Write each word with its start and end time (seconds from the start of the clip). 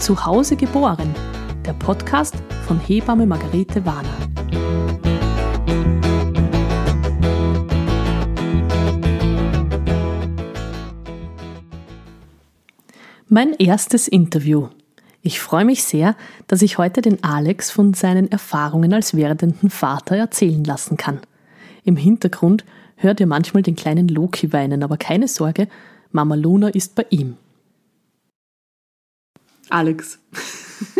Zu 0.00 0.24
Hause 0.24 0.56
geboren, 0.56 1.14
der 1.66 1.74
Podcast 1.74 2.34
von 2.66 2.80
Hebamme 2.80 3.26
Margarete 3.26 3.84
Warner. 3.84 4.08
Mein 13.28 13.52
erstes 13.58 14.08
Interview. 14.08 14.68
Ich 15.20 15.38
freue 15.38 15.66
mich 15.66 15.82
sehr, 15.84 16.16
dass 16.46 16.62
ich 16.62 16.78
heute 16.78 17.02
den 17.02 17.22
Alex 17.22 17.70
von 17.70 17.92
seinen 17.92 18.32
Erfahrungen 18.32 18.94
als 18.94 19.14
werdenden 19.14 19.68
Vater 19.68 20.16
erzählen 20.16 20.64
lassen 20.64 20.96
kann. 20.96 21.20
Im 21.84 21.96
Hintergrund 21.96 22.64
hört 22.96 23.20
ihr 23.20 23.26
manchmal 23.26 23.62
den 23.62 23.76
kleinen 23.76 24.08
Loki 24.08 24.50
weinen, 24.54 24.82
aber 24.82 24.96
keine 24.96 25.28
Sorge, 25.28 25.68
Mama 26.10 26.36
Luna 26.36 26.68
ist 26.68 26.94
bei 26.94 27.04
ihm. 27.10 27.36
Alex. 29.70 30.18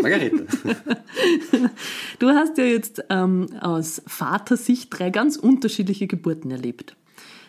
Margarete. 0.01 0.47
Du 2.19 2.29
hast 2.29 2.59
ja 2.59 2.65
jetzt 2.65 3.03
ähm, 3.09 3.49
aus 3.61 4.03
Vatersicht 4.07 4.89
drei 4.91 5.09
ganz 5.09 5.37
unterschiedliche 5.37 6.07
Geburten 6.07 6.51
erlebt. 6.51 6.97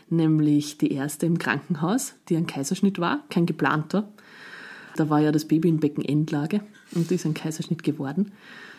Nämlich 0.09 0.77
die 0.77 0.93
erste 0.93 1.25
im 1.25 1.37
Krankenhaus, 1.37 2.13
die 2.29 2.37
ein 2.37 2.47
Kaiserschnitt 2.47 2.99
war, 2.99 3.25
kein 3.29 3.45
geplanter. 3.45 4.09
Da 4.95 5.09
war 5.09 5.19
ja 5.19 5.31
das 5.31 5.45
Baby 5.45 5.69
in 5.69 5.79
Beckenendlage 5.79 6.61
und 6.93 7.11
ist 7.11 7.25
ein 7.25 7.33
Kaiserschnitt 7.33 7.83
geworden. 7.83 8.31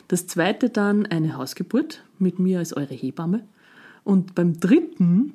Das 0.08 0.26
zweite 0.26 0.70
dann 0.70 1.06
eine 1.06 1.36
Hausgeburt 1.36 2.04
mit 2.18 2.38
mir 2.38 2.58
als 2.58 2.76
eure 2.76 2.94
Hebamme. 2.94 3.46
Und 4.04 4.34
beim 4.34 4.58
dritten 4.58 5.34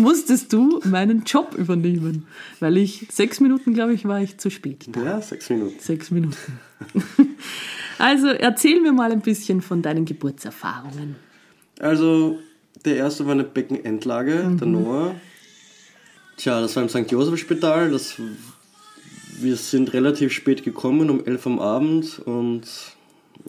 musstest 0.00 0.52
du 0.52 0.80
meinen 0.84 1.22
Job 1.24 1.54
übernehmen, 1.56 2.26
weil 2.58 2.76
ich 2.76 3.06
sechs 3.10 3.40
Minuten, 3.40 3.74
glaube 3.74 3.94
ich, 3.94 4.04
war 4.06 4.20
ich 4.20 4.38
zu 4.38 4.50
spät. 4.50 4.88
Ja, 4.96 5.20
sechs 5.20 5.48
Minuten. 5.50 5.78
Sechs 5.78 6.10
Minuten. 6.10 6.58
Also 8.00 8.28
erzähl 8.28 8.80
mir 8.80 8.92
mal 8.92 9.12
ein 9.12 9.20
bisschen 9.20 9.60
von 9.60 9.82
deinen 9.82 10.06
Geburtserfahrungen. 10.06 11.16
Also, 11.78 12.38
der 12.86 12.96
erste 12.96 13.26
war 13.26 13.32
eine 13.32 13.44
Beckenendlage, 13.44 14.42
mhm. 14.42 14.58
der 14.58 14.66
Noah. 14.66 15.14
Tja, 16.38 16.62
das 16.62 16.74
war 16.76 16.82
im 16.82 16.88
St. 16.88 17.10
Josef 17.10 17.38
Spital. 17.38 17.90
Das, 17.90 18.14
wir 19.38 19.56
sind 19.56 19.92
relativ 19.92 20.32
spät 20.32 20.64
gekommen, 20.64 21.10
um 21.10 21.26
elf 21.26 21.46
am 21.46 21.60
Abend. 21.60 22.20
Und 22.20 22.62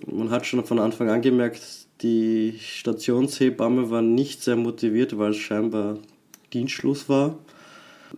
man 0.06 0.30
hat 0.32 0.46
schon 0.46 0.66
von 0.66 0.80
Anfang 0.80 1.10
an 1.10 1.22
gemerkt, 1.22 1.62
die 2.02 2.56
Stationshebamme 2.60 3.90
war 3.90 4.02
nicht 4.02 4.44
sehr 4.44 4.58
motiviert, 4.58 5.18
weil 5.18 5.32
es 5.32 5.38
scheinbar 5.38 5.98
Dienstschluss 6.54 7.10
war. 7.10 7.38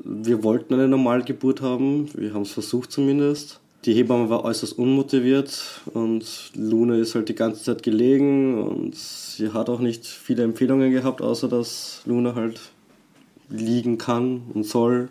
Wir 0.04 0.44
wollten 0.44 0.74
eine 0.74 0.88
Normalgeburt 0.88 1.62
haben, 1.62 2.10
wir 2.16 2.34
haben 2.34 2.42
es 2.42 2.52
versucht 2.52 2.92
zumindest. 2.92 3.60
Die 3.86 3.94
Hebamme 3.94 4.30
war 4.30 4.46
äußerst 4.46 4.78
unmotiviert 4.78 5.82
und 5.94 6.52
Luna 6.56 6.96
ist 6.96 7.16
halt 7.16 7.28
die 7.28 7.36
ganze 7.36 7.64
Zeit 7.64 7.84
gelegen 7.84 8.62
und 8.64 8.96
sie 8.96 9.52
hat 9.52 9.70
auch 9.70 9.82
nicht 9.82 10.06
viele 10.06 10.44
Empfehlungen 10.44 10.92
gehabt, 10.92 11.22
außer 11.22 11.50
dass 11.50 12.02
Luna 12.06 12.34
halt 12.34 12.62
liegen 13.50 13.98
kann 13.98 14.44
und 14.54 14.66
soll. 14.66 15.10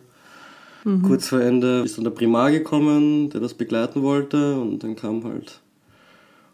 Mhm. 0.85 1.03
Kurz 1.03 1.29
vor 1.29 1.41
Ende 1.41 1.83
ist 1.85 1.99
dann 1.99 2.05
der 2.05 2.13
Primar 2.13 2.51
gekommen, 2.51 3.29
der 3.29 3.41
das 3.41 3.55
begleiten 3.55 4.03
wollte 4.03 4.59
und 4.59 4.83
dann 4.83 4.97
kam 4.97 5.23
halt 5.25 5.61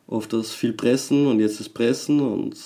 oft 0.09 0.33
das 0.33 0.53
viel 0.53 0.73
Pressen 0.73 1.27
und 1.27 1.39
jetzt 1.39 1.61
das 1.61 1.69
Pressen 1.69 2.21
und 2.21 2.57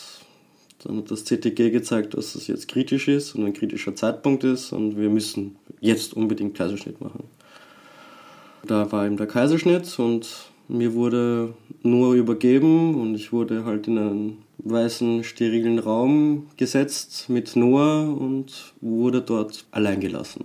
dann 0.85 0.99
hat 0.99 1.11
das 1.11 1.25
CTG 1.25 1.71
gezeigt, 1.71 2.15
dass 2.15 2.35
es 2.35 2.47
jetzt 2.47 2.69
kritisch 2.69 3.09
ist 3.09 3.35
und 3.35 3.45
ein 3.45 3.53
kritischer 3.53 3.95
Zeitpunkt 3.95 4.45
ist 4.45 4.73
und 4.73 4.97
wir 4.97 5.11
müssen 5.11 5.57
jetzt 5.81 6.15
unbedingt 6.15 6.57
Kaiserschnitt 6.57 7.01
machen. 7.01 7.25
Da 8.67 8.91
war 8.93 9.07
eben 9.07 9.17
der 9.17 9.27
Kaiserschnitt 9.27 9.99
und 9.99 10.29
mir 10.69 10.95
wurde 10.95 11.55
nur 11.83 12.15
übergeben 12.15 12.95
und 13.01 13.15
ich 13.15 13.33
wurde 13.33 13.65
halt 13.65 13.89
in 13.89 13.99
einen 13.99 14.39
weißen, 14.59 15.25
sterilen 15.25 15.79
Raum 15.79 16.47
gesetzt 16.57 17.29
mit 17.29 17.57
Noah 17.57 18.09
und 18.09 18.75
wurde 18.81 19.21
dort 19.21 19.65
allein 19.73 20.01
gelassen. 20.01 20.45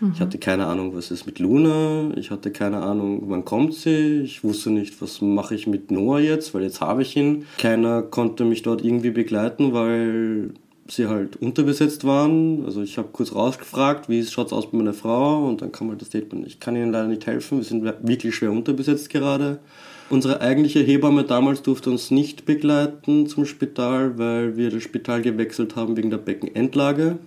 Mhm. 0.00 0.12
Ich 0.14 0.20
hatte 0.20 0.38
keine 0.38 0.66
Ahnung, 0.66 0.94
was 0.94 1.10
ist 1.10 1.26
mit 1.26 1.38
Luna. 1.38 2.10
Ich 2.16 2.30
hatte 2.30 2.50
keine 2.50 2.82
Ahnung, 2.82 3.24
wann 3.26 3.44
kommt 3.44 3.74
sie. 3.74 4.20
Ich 4.22 4.44
wusste 4.44 4.70
nicht, 4.70 5.00
was 5.02 5.20
mache 5.20 5.54
ich 5.54 5.66
mit 5.66 5.90
Noah 5.90 6.20
jetzt, 6.20 6.54
weil 6.54 6.62
jetzt 6.62 6.80
habe 6.80 7.02
ich 7.02 7.16
ihn. 7.16 7.46
Keiner 7.58 8.02
konnte 8.02 8.44
mich 8.44 8.62
dort 8.62 8.84
irgendwie 8.84 9.10
begleiten, 9.10 9.72
weil 9.72 10.50
sie 10.90 11.06
halt 11.06 11.36
unterbesetzt 11.36 12.04
waren. 12.04 12.64
Also 12.64 12.82
ich 12.82 12.98
habe 12.98 13.08
kurz 13.12 13.34
rausgefragt, 13.34 14.08
wie 14.08 14.24
schaut 14.24 14.48
es 14.48 14.52
aus 14.52 14.70
bei 14.70 14.78
meiner 14.78 14.94
Frau 14.94 15.46
und 15.46 15.60
dann 15.62 15.72
kam 15.72 15.90
halt 15.90 16.00
das 16.00 16.08
Statement, 16.08 16.46
ich 16.46 16.60
kann 16.60 16.76
Ihnen 16.76 16.92
leider 16.92 17.08
nicht 17.08 17.26
helfen, 17.26 17.58
wir 17.58 17.64
sind 17.64 17.84
wirklich 17.84 18.34
schwer 18.34 18.50
unterbesetzt 18.52 19.10
gerade. 19.10 19.58
Unsere 20.10 20.40
eigentliche 20.40 20.80
Hebamme 20.80 21.24
damals 21.24 21.60
durfte 21.60 21.90
uns 21.90 22.10
nicht 22.10 22.46
begleiten 22.46 23.26
zum 23.26 23.44
Spital, 23.44 24.16
weil 24.18 24.56
wir 24.56 24.70
das 24.70 24.82
Spital 24.82 25.20
gewechselt 25.20 25.76
haben 25.76 25.98
wegen 25.98 26.08
der 26.08 26.16
Beckenendlage. 26.16 27.18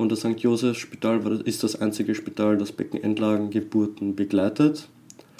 Und 0.00 0.10
das 0.10 0.20
St. 0.20 0.40
Josef 0.40 0.78
Spital 0.78 1.42
ist 1.44 1.62
das 1.62 1.76
einzige 1.76 2.14
Spital, 2.14 2.56
das 2.56 2.72
Beckenendlagengeburten 2.72 4.16
begleitet. 4.16 4.88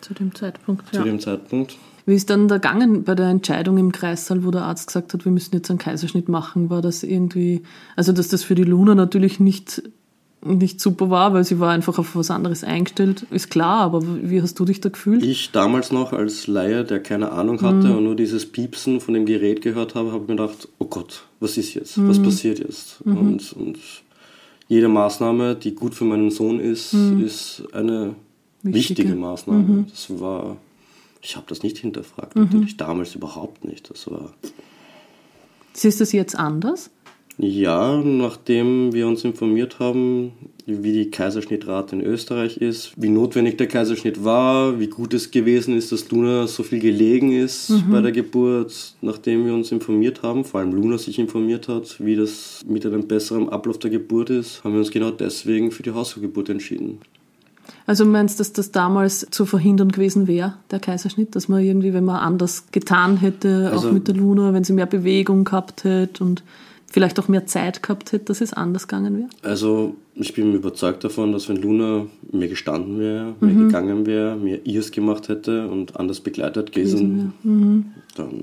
Zu 0.03 0.13
dem 0.13 0.35
Zeitpunkt, 0.35 0.87
Zu 0.89 0.97
ja. 0.97 1.05
dem 1.05 1.19
Zeitpunkt. 1.19 1.77
Wie 2.05 2.15
ist 2.15 2.29
dann 2.29 2.47
da 2.47 2.57
gegangen 2.57 3.05
bei 3.05 3.15
der 3.15 3.29
Entscheidung 3.29 3.79
im 3.79 3.91
Kreissaal, 3.91 4.45
wo 4.45 4.51
der 4.51 4.65
Arzt 4.65 4.89
gesagt 4.89 5.15
hat, 5.15 5.25
wir 5.25 5.33
müssen 5.33 5.55
jetzt 5.55 5.71
einen 5.71 5.79
Kaiserschnitt 5.79 6.29
machen? 6.29 6.69
War 6.69 6.83
das 6.83 7.03
irgendwie, 7.03 7.63
also 7.97 8.13
dass 8.13 8.29
das 8.29 8.43
für 8.43 8.55
die 8.55 8.65
Luna 8.65 8.95
natürlich 8.95 9.41
nicht, 9.41 9.83
nicht 10.45 10.81
super 10.81 11.09
war, 11.09 11.33
weil 11.33 11.45
sie 11.45 11.59
war 11.59 11.71
einfach 11.71 11.99
auf 11.99 12.15
was 12.15 12.31
anderes 12.31 12.63
eingestellt, 12.63 13.27
ist 13.31 13.51
klar, 13.51 13.81
aber 13.81 14.03
wie 14.05 14.43
hast 14.43 14.59
du 14.59 14.67
dich 14.67 14.81
da 14.81 14.91
gefühlt? 14.91 15.23
Ich 15.23 15.53
damals 15.53 15.91
noch 15.91 16.13
als 16.13 16.47
Laie, 16.47 16.85
der 16.85 17.03
keine 17.03 17.33
Ahnung 17.33 17.63
hatte 17.63 17.89
mhm. 17.89 17.97
und 17.97 18.05
nur 18.05 18.17
dieses 18.17 18.45
Piepsen 18.45 19.01
von 19.01 19.15
dem 19.15 19.25
Gerät 19.25 19.63
gehört 19.63 19.95
habe, 19.95 20.13
habe 20.13 20.23
mir 20.23 20.37
gedacht, 20.37 20.69
oh 20.79 20.87
Gott, 20.87 21.25
was 21.39 21.57
ist 21.57 21.75
jetzt? 21.75 21.97
Mhm. 21.97 22.09
Was 22.09 22.19
passiert 22.19 22.59
jetzt? 22.59 23.05
Mhm. 23.07 23.17
Und, 23.17 23.53
und 23.53 23.79
jede 24.71 24.89
Maßnahme, 24.89 25.57
die 25.57 25.75
gut 25.75 25.97
für 25.97 26.05
meinen 26.05 26.31
Sohn 26.31 26.61
ist, 26.61 26.95
mhm. 26.95 27.25
ist 27.25 27.65
eine 27.73 28.15
wichtige, 28.63 29.01
wichtige 29.01 29.15
Maßnahme. 29.17 29.63
Mhm. 29.63 29.87
Das 29.91 30.21
war, 30.21 30.59
ich 31.21 31.35
habe 31.35 31.45
das 31.49 31.65
nicht 31.65 31.77
hinterfragt, 31.79 32.37
mhm. 32.37 32.45
natürlich 32.45 32.77
damals 32.77 33.17
überhaupt 33.17 33.65
nicht. 33.65 33.91
Das 33.91 34.09
war. 34.09 34.33
Siehst 35.73 35.99
du 35.99 36.03
das 36.03 36.13
jetzt 36.13 36.37
anders? 36.37 36.91
Ja, 37.43 37.97
nachdem 37.97 38.93
wir 38.93 39.07
uns 39.07 39.25
informiert 39.25 39.79
haben, 39.79 40.33
wie 40.67 40.93
die 40.93 41.11
Kaiserschnittrate 41.11 41.97
in 41.97 42.03
Österreich 42.03 42.59
ist, 42.59 42.93
wie 42.97 43.09
notwendig 43.09 43.57
der 43.57 43.67
Kaiserschnitt 43.67 44.23
war, 44.23 44.79
wie 44.79 44.89
gut 44.89 45.15
es 45.15 45.31
gewesen 45.31 45.75
ist, 45.75 45.91
dass 45.91 46.11
Luna 46.11 46.47
so 46.47 46.63
viel 46.63 46.81
gelegen 46.81 47.33
ist 47.33 47.71
mhm. 47.71 47.91
bei 47.91 48.03
der 48.03 48.13
Geburt, 48.13 48.95
nachdem 49.01 49.47
wir 49.47 49.55
uns 49.55 49.73
informiert 49.73 50.23
haben, 50.23 50.45
vor 50.45 50.61
allem 50.61 50.73
Luna 50.73 50.99
sich 50.99 51.19
informiert 51.19 51.67
hat, 51.67 51.97
wie 51.99 52.15
das 52.15 52.61
mit 52.69 52.85
einem 52.85 53.09
besseren 53.09 53.49
Ablauf 53.49 53.79
der 53.79 53.91
Geburt 53.91 54.29
ist, 54.29 54.63
haben 54.63 54.73
wir 54.73 54.81
uns 54.81 54.91
genau 54.91 55.11
deswegen 55.11 55.71
für 55.73 55.83
die 55.83 55.93
Hausgeburt 55.93 56.51
entschieden. 56.51 57.01
Also 57.87 58.05
meinst 58.05 58.39
du, 58.39 58.43
dass 58.43 58.53
das 58.53 58.71
damals 58.71 59.27
zu 59.31 59.47
verhindern 59.47 59.91
gewesen 59.91 60.27
wäre, 60.27 60.57
der 60.71 60.79
Kaiserschnitt? 60.79 61.35
Dass 61.35 61.49
man 61.49 61.65
irgendwie, 61.65 61.95
wenn 61.95 62.05
man 62.05 62.17
anders 62.17 62.67
getan 62.71 63.17
hätte, 63.17 63.71
also, 63.73 63.89
auch 63.89 63.93
mit 63.93 64.09
der 64.09 64.15
Luna, 64.15 64.53
wenn 64.53 64.65
sie 64.65 64.75
mehr 64.75 64.87
Bewegung 64.87 65.45
gehabt 65.45 65.85
hätte 65.85 66.23
und 66.23 66.43
vielleicht 66.91 67.19
auch 67.21 67.29
mehr 67.29 67.47
Zeit 67.47 67.83
gehabt 67.83 68.13
hätte, 68.13 68.27
dass 68.27 68.41
es 68.41 68.53
anders 68.53 68.89
gegangen 68.89 69.17
wäre? 69.17 69.29
Also 69.43 69.95
ich 70.15 70.35
bin 70.35 70.55
überzeugt 70.55 71.05
davon, 71.05 71.33
dass 71.33 71.49
wenn 71.49 71.57
Luna 71.57 72.07
mehr 72.31 72.49
gestanden 72.49 72.99
wäre, 72.99 73.35
mhm. 73.41 73.69
gegangen 73.69 74.07
wäre, 74.07 74.37
mehr 74.37 74.67
ihrs 74.67 74.91
gemacht 74.91 75.29
hätte 75.29 75.69
und 75.69 75.97
anders 75.97 76.21
begleitet 76.21 76.73
gewesen, 76.73 77.33
mhm. 77.43 77.85
dann 78.17 78.43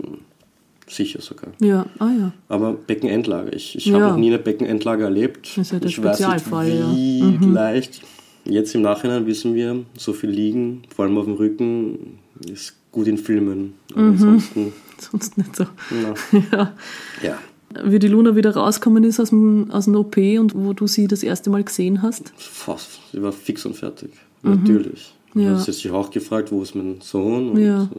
sicher 0.88 1.22
sogar. 1.22 1.52
Ja, 1.60 1.86
ah 2.00 2.10
ja. 2.18 2.34
Aber 2.48 2.74
Beckenendlage, 2.74 3.52
ich, 3.52 3.76
ich 3.76 3.86
ja. 3.88 3.96
habe 3.96 4.06
noch 4.12 4.18
nie 4.18 4.30
eine 4.30 4.40
Beckenendlage 4.40 5.04
erlebt. 5.04 5.50
Das 5.58 5.58
ist 5.58 5.72
ja 5.74 5.80
der 5.80 5.90
ich 5.90 5.96
Spezialfall, 5.96 6.68
weiß 6.68 6.88
nicht, 6.88 6.96
wie 6.96 7.20
ja. 7.20 7.26
mhm. 7.26 7.54
leicht. 7.54 8.02
Jetzt 8.46 8.74
im 8.76 8.82
Nachhinein 8.82 9.26
wissen 9.26 9.56
wir, 9.56 9.84
so 9.98 10.14
viel 10.14 10.30
liegen, 10.30 10.84
vor 10.96 11.04
allem 11.04 11.18
auf 11.18 11.26
dem 11.26 11.34
Rücken, 11.34 12.20
ist 12.50 12.76
gut 12.94 13.08
in 13.08 13.18
Filmen. 13.18 13.74
Aber 13.92 14.04
mhm. 14.04 14.12
ansonsten. 14.12 14.74
Sonst 14.98 15.38
nicht 15.38 15.54
so. 15.54 15.64
ja. 16.52 16.74
ja 17.22 17.38
wie 17.84 18.00
die 18.00 18.08
Luna 18.08 18.36
wieder 18.36 18.52
rausgekommen 18.52 19.04
ist 19.04 19.20
aus 19.20 19.30
dem, 19.30 19.72
aus 19.72 19.86
dem 19.86 19.96
OP 19.96 20.18
und 20.18 20.56
wo 20.56 20.74
du 20.74 20.88
sie 20.88 21.08
das 21.08 21.24
erste 21.24 21.50
Mal 21.50 21.64
gesehen 21.64 22.02
hast? 22.02 22.34
Fast. 22.38 23.00
Sie 23.12 23.22
war 23.22 23.32
fix 23.32 23.66
und 23.66 23.76
fertig. 23.76 24.12
Mhm. 24.42 24.52
Natürlich. 24.52 25.14
Ja. 25.34 25.58
Sie 25.58 25.68
hat 25.68 25.76
sich 25.76 25.92
auch 25.92 26.10
gefragt, 26.10 26.52
wo 26.52 26.62
ist 26.62 26.76
mein 26.76 26.98
Sohn? 27.02 27.52
Und 27.52 27.62
ja. 27.62 27.90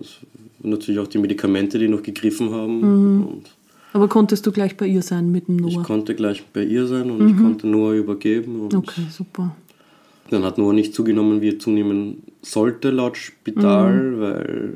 natürlich 0.62 1.00
auch 1.00 1.06
die 1.06 1.18
Medikamente, 1.18 1.78
die 1.78 1.88
noch 1.88 2.02
gegriffen 2.02 2.50
haben. 2.50 2.80
Mhm. 2.80 3.28
Aber 3.92 4.08
konntest 4.08 4.46
du 4.46 4.52
gleich 4.52 4.76
bei 4.76 4.86
ihr 4.86 5.02
sein 5.02 5.30
mit 5.30 5.48
dem 5.48 5.56
Noah? 5.56 5.70
Ich 5.70 5.82
konnte 5.82 6.14
gleich 6.14 6.44
bei 6.52 6.62
ihr 6.62 6.86
sein 6.86 7.10
und 7.10 7.20
mhm. 7.20 7.28
ich 7.28 7.36
konnte 7.36 7.66
Noah 7.66 7.94
übergeben. 7.94 8.68
okay, 8.74 9.06
super. 9.10 9.54
Dann 10.30 10.44
hat 10.44 10.58
Noah 10.58 10.74
nicht 10.74 10.94
zugenommen, 10.94 11.40
wie 11.40 11.50
er 11.50 11.58
zunehmen 11.58 12.22
sollte 12.42 12.90
laut 12.90 13.16
Spital, 13.16 13.94
mhm. 13.94 14.20
weil 14.20 14.74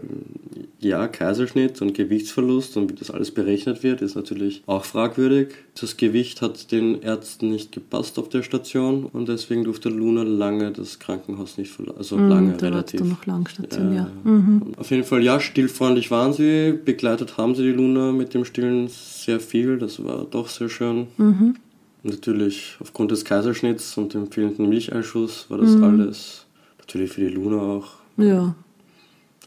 ja, 0.82 1.06
Kaiserschnitt 1.08 1.80
und 1.80 1.94
Gewichtsverlust 1.94 2.76
und 2.76 2.90
wie 2.90 2.94
das 2.94 3.10
alles 3.10 3.30
berechnet 3.30 3.82
wird, 3.82 4.02
ist 4.02 4.14
natürlich 4.16 4.62
auch 4.66 4.84
fragwürdig. 4.84 5.48
Das 5.80 5.96
Gewicht 5.96 6.42
hat 6.42 6.70
den 6.72 7.00
Ärzten 7.02 7.50
nicht 7.50 7.72
gepasst 7.72 8.18
auf 8.18 8.28
der 8.28 8.42
Station 8.42 9.04
und 9.12 9.28
deswegen 9.28 9.64
durfte 9.64 9.88
Luna 9.88 10.22
lange 10.22 10.70
das 10.72 10.98
Krankenhaus 10.98 11.56
nicht 11.58 11.70
verlassen. 11.70 11.98
Also 11.98 12.16
Mhm, 12.16 12.28
lange 12.28 12.52
da 12.56 12.66
relativ. 12.66 13.00
du 13.00 13.06
noch 13.06 13.24
lang 13.26 13.48
Station, 13.48 13.94
ja. 13.94 14.10
Und 14.24 14.74
Auf 14.78 14.90
jeden 14.90 15.04
Fall, 15.04 15.22
ja, 15.22 15.38
stillfreundlich 15.40 16.10
waren 16.10 16.32
sie. 16.32 16.72
Begleitet 16.84 17.36
haben 17.36 17.54
sie 17.54 17.62
die 17.62 17.72
Luna 17.72 18.12
mit 18.12 18.34
dem 18.34 18.44
Stillen 18.44 18.88
sehr 18.88 19.40
viel. 19.40 19.78
Das 19.78 20.02
war 20.04 20.26
doch 20.30 20.48
sehr 20.48 20.68
schön. 20.68 21.06
Mhm. 21.16 21.56
Natürlich 22.04 22.76
aufgrund 22.80 23.12
des 23.12 23.24
Kaiserschnitts 23.24 23.96
und 23.96 24.14
dem 24.14 24.30
fehlenden 24.30 24.68
Milcheinschuss 24.68 25.46
war 25.48 25.58
das 25.58 25.76
Mhm. 25.76 25.84
alles 25.84 26.46
natürlich 26.78 27.12
für 27.12 27.20
die 27.20 27.28
Luna 27.28 27.58
auch 27.60 27.86
Ja, 28.16 28.54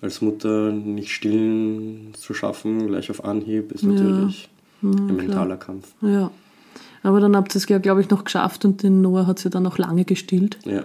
als 0.06 0.22
Mutter 0.22 0.72
nicht 0.72 1.10
stillen 1.10 2.14
zu 2.14 2.34
schaffen, 2.34 2.88
gleich 2.88 3.10
auf 3.10 3.26
Anhieb, 3.26 3.72
ist 3.72 3.84
natürlich 3.84 4.50
ja, 4.82 4.90
ein 4.90 4.96
klar. 4.96 5.12
mentaler 5.12 5.58
Kampf. 5.58 5.94
Ja. 6.02 6.32
Aber 7.06 7.20
dann 7.20 7.36
habt 7.36 7.54
ihr 7.56 7.58
es 7.58 7.68
ja, 7.70 7.78
glaube 7.78 8.02
ich, 8.02 8.10
noch 8.10 8.24
geschafft 8.24 8.66
und 8.66 8.82
den 8.82 9.02
Noah 9.02 9.28
hat 9.28 9.40
sie 9.40 9.50
dann 9.50 9.64
noch 9.64 9.78
lange 9.78 10.06
gestillt. 10.06 10.58
Ja. 10.66 10.84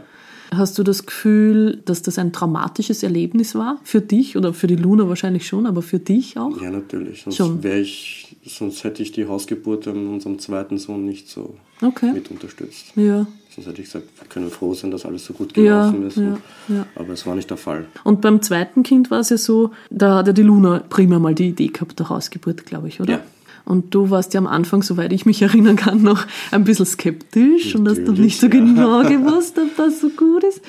Hast 0.53 0.77
du 0.79 0.83
das 0.83 1.07
Gefühl, 1.07 1.81
dass 1.85 2.03
das 2.03 2.19
ein 2.19 2.33
traumatisches 2.33 3.03
Erlebnis 3.05 3.55
war? 3.55 3.79
Für 3.85 4.01
dich 4.01 4.37
oder 4.37 4.53
für 4.53 4.67
die 4.67 4.75
Luna 4.77 5.09
wahrscheinlich 5.09 5.47
schon, 5.47 5.65
aber 5.65 5.81
für 5.81 6.01
dich 6.01 6.37
auch? 6.39 6.61
ja, 6.61 6.71
natürlich. 6.71 7.23
Sonst, 7.23 7.65
ich, 7.65 8.37
sonst 8.45 8.83
hätte 8.85 9.01
ich 9.03 9.13
die 9.13 9.27
Hausgeburt 9.29 9.87
an 9.89 10.09
unserem 10.09 10.39
zweiten 10.41 10.77
Sohn 10.79 11.05
nicht 11.05 11.29
so 11.29 11.55
Okay. 11.83 12.13
mit 12.13 12.31
unterstützt. 12.33 12.93
Ja. 12.97 13.27
Sonst 13.55 13.67
hätte 13.69 13.81
ich 13.81 13.87
gesagt, 13.87 14.09
wir 14.19 14.29
können 14.29 14.51
froh 14.51 14.75
sein, 14.75 14.91
dass 14.91 15.07
alles 15.07 15.25
so 15.25 15.33
gut 15.35 15.57
Ja, 15.57 15.63
gelaufen 15.91 16.07
ist. 16.07 16.17
ja, 16.17 16.37
ja. 16.69 16.87
Aber 16.97 17.13
es 17.15 17.25
war 17.27 17.35
nicht 17.37 17.49
der 17.49 17.57
Fall. 17.57 17.87
Und 18.05 18.21
beim 18.21 18.43
zweiten 18.43 18.83
Kind 18.83 19.11
war 19.11 19.21
es 19.21 19.31
ja 19.31 19.39
so, 19.39 19.71
da 19.89 20.17
hat 20.17 20.27
ja 20.27 20.33
die 20.33 20.43
Luna 20.43 20.83
prima 20.89 21.19
mal 21.19 21.35
die 21.35 21.49
Idee 21.49 21.69
gehabt 21.69 21.99
der 21.99 22.09
Hausgeburt, 22.11 22.67
glaube 22.67 22.89
ich, 22.89 23.01
oder? 23.01 23.13
Ja. 23.15 23.21
Und 23.65 23.95
du 23.95 24.11
warst 24.11 24.35
ja 24.35 24.41
am 24.41 24.47
Anfang, 24.47 24.83
soweit 24.83 25.13
ich 25.13 25.27
mich 25.27 25.43
erinnern 25.43 25.77
kann, 25.77 26.03
noch 26.03 26.27
ein 26.51 26.65
bisschen 26.65 26.87
skeptisch 26.87 27.75
und 27.75 27.89
hast 27.89 27.99
noch 27.99 28.09
Natürlich, 28.09 28.21
nicht 28.21 28.41
so 28.41 28.47
ja. 28.47 28.53
genau 28.53 29.03
gewusst, 29.03 29.59
ob 29.59 29.77
das 29.77 30.01
so 30.01 30.09
gut 30.11 30.45
ist. 30.45 30.61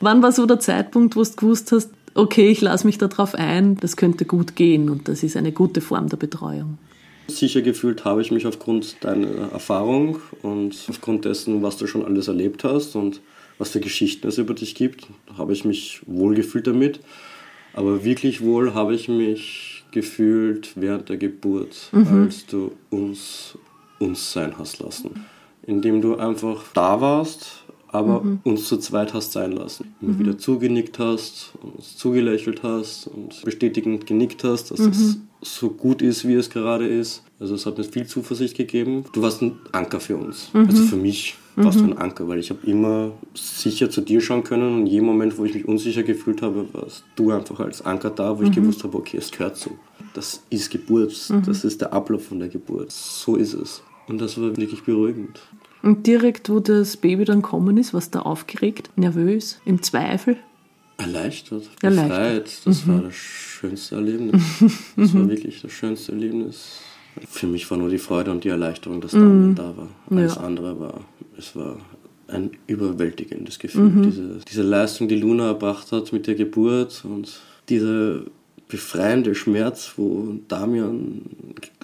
Wann 0.00 0.22
war 0.22 0.32
so 0.32 0.46
der 0.46 0.60
Zeitpunkt, 0.60 1.16
wo 1.16 1.22
du 1.22 1.30
gewusst 1.36 1.72
hast, 1.72 1.90
okay, 2.14 2.50
ich 2.50 2.60
lasse 2.60 2.86
mich 2.86 2.98
darauf 2.98 3.34
ein, 3.34 3.76
das 3.76 3.96
könnte 3.96 4.24
gut 4.24 4.56
gehen 4.56 4.90
und 4.90 5.08
das 5.08 5.22
ist 5.22 5.36
eine 5.36 5.52
gute 5.52 5.80
Form 5.80 6.08
der 6.08 6.16
Betreuung? 6.16 6.78
Sicher 7.28 7.60
gefühlt 7.60 8.04
habe 8.04 8.22
ich 8.22 8.30
mich 8.30 8.46
aufgrund 8.46 9.04
deiner 9.04 9.52
Erfahrung 9.52 10.18
und 10.42 10.74
aufgrund 10.88 11.26
dessen, 11.26 11.62
was 11.62 11.76
du 11.76 11.86
schon 11.86 12.04
alles 12.04 12.28
erlebt 12.28 12.64
hast 12.64 12.96
und 12.96 13.20
was 13.58 13.70
für 13.70 13.80
Geschichten 13.80 14.26
es 14.28 14.38
über 14.38 14.54
dich 14.54 14.74
gibt, 14.74 15.06
habe 15.36 15.52
ich 15.52 15.64
mich 15.64 16.00
wohl 16.06 16.34
gefühlt 16.34 16.66
damit. 16.66 17.00
Aber 17.74 18.04
wirklich 18.04 18.40
wohl 18.40 18.72
habe 18.72 18.94
ich 18.94 19.08
mich 19.08 19.77
gefühlt 19.90 20.72
während 20.76 21.08
der 21.08 21.16
Geburt, 21.16 21.90
als 21.92 22.46
du 22.46 22.72
uns 22.90 23.56
uns 23.98 24.32
sein 24.32 24.58
hast 24.58 24.80
lassen. 24.80 25.24
Indem 25.66 26.00
du 26.00 26.16
einfach 26.16 26.64
da 26.72 27.00
warst, 27.00 27.64
aber 27.88 28.22
uns 28.44 28.66
zu 28.68 28.78
zweit 28.78 29.14
hast 29.14 29.32
sein 29.32 29.52
lassen. 29.52 29.94
Immer 30.00 30.18
wieder 30.18 30.38
zugenickt 30.38 30.98
hast, 30.98 31.52
uns 31.62 31.96
zugelächelt 31.96 32.62
hast 32.62 33.06
und 33.06 33.42
bestätigend 33.44 34.06
genickt 34.06 34.44
hast, 34.44 34.70
dass 34.70 34.80
es 34.80 35.18
so 35.40 35.70
gut 35.70 36.02
ist, 36.02 36.26
wie 36.26 36.34
es 36.34 36.50
gerade 36.50 36.86
ist. 36.86 37.22
Also 37.40 37.54
es 37.54 37.66
hat 37.66 37.78
mir 37.78 37.84
viel 37.84 38.06
Zuversicht 38.06 38.56
gegeben. 38.56 39.04
Du 39.12 39.22
warst 39.22 39.42
ein 39.42 39.58
Anker 39.72 40.00
für 40.00 40.16
uns. 40.16 40.50
Also 40.52 40.84
für 40.84 40.96
mich 40.96 41.36
warst 41.64 41.80
du 41.80 41.84
ein 41.84 41.96
Anker, 41.98 42.28
weil 42.28 42.38
ich 42.38 42.50
habe 42.50 42.66
immer 42.66 43.12
sicher 43.34 43.90
zu 43.90 44.00
dir 44.00 44.20
schauen 44.20 44.44
können 44.44 44.74
und 44.74 44.80
in 44.82 44.86
jedem 44.86 45.06
Moment, 45.06 45.38
wo 45.38 45.44
ich 45.44 45.54
mich 45.54 45.66
unsicher 45.66 46.02
gefühlt 46.02 46.42
habe, 46.42 46.66
warst 46.72 47.04
du 47.16 47.30
einfach 47.30 47.60
als 47.60 47.82
Anker 47.84 48.10
da, 48.10 48.38
wo 48.38 48.42
ich 48.42 48.52
gewusst 48.52 48.84
habe, 48.84 48.96
okay, 48.96 49.16
es 49.18 49.30
gehört 49.30 49.56
so. 49.56 49.70
Das 50.14 50.42
ist 50.50 50.70
Geburt, 50.70 51.30
das 51.46 51.64
ist 51.64 51.80
der 51.80 51.92
Ablauf 51.92 52.26
von 52.26 52.38
der 52.38 52.48
Geburt. 52.48 52.90
So 52.92 53.36
ist 53.36 53.54
es. 53.54 53.82
Und 54.08 54.20
das 54.20 54.40
war 54.40 54.56
wirklich 54.56 54.82
beruhigend. 54.84 55.38
Und 55.82 56.06
direkt, 56.06 56.48
wo 56.50 56.60
das 56.60 56.96
Baby 56.96 57.24
dann 57.24 57.42
kommen 57.42 57.76
ist, 57.76 57.94
warst 57.94 58.14
du 58.14 58.18
aufgeregt, 58.20 58.90
nervös, 58.96 59.60
im 59.64 59.82
Zweifel? 59.82 60.36
Erleichtert, 60.96 61.62
Erleichtert. 61.80 62.08
befreit. 62.08 62.60
Das 62.64 62.88
war 62.88 63.00
das 63.02 63.14
schönste 63.14 63.94
Erlebnis. 63.94 64.42
Das 64.96 65.14
war 65.14 65.28
wirklich 65.28 65.60
das 65.62 65.70
schönste 65.70 66.12
Erlebnis. 66.12 66.80
Für 67.28 67.46
mich 67.46 67.70
war 67.70 67.78
nur 67.78 67.88
die 67.88 67.98
Freude 67.98 68.30
und 68.32 68.42
die 68.44 68.48
Erleichterung, 68.48 69.00
dass 69.00 69.12
Daniel 69.12 69.54
da 69.54 69.76
war. 69.76 69.88
Alles 70.10 70.34
Ja. 70.34 70.40
andere 70.40 70.78
war, 70.80 71.00
es 71.38 71.54
war 71.56 71.78
ein 72.26 72.50
überwältigendes 72.66 73.58
Gefühl. 73.58 73.90
Diese, 74.04 74.38
diese 74.46 74.62
Leistung, 74.62 75.08
die 75.08 75.16
Luna 75.16 75.48
erbracht 75.48 75.92
hat 75.92 76.12
mit 76.12 76.26
der 76.26 76.34
Geburt 76.34 77.02
und 77.04 77.40
dieser 77.68 78.22
befreiende 78.68 79.34
Schmerz, 79.34 79.94
wo 79.96 80.34
Damian, 80.46 81.22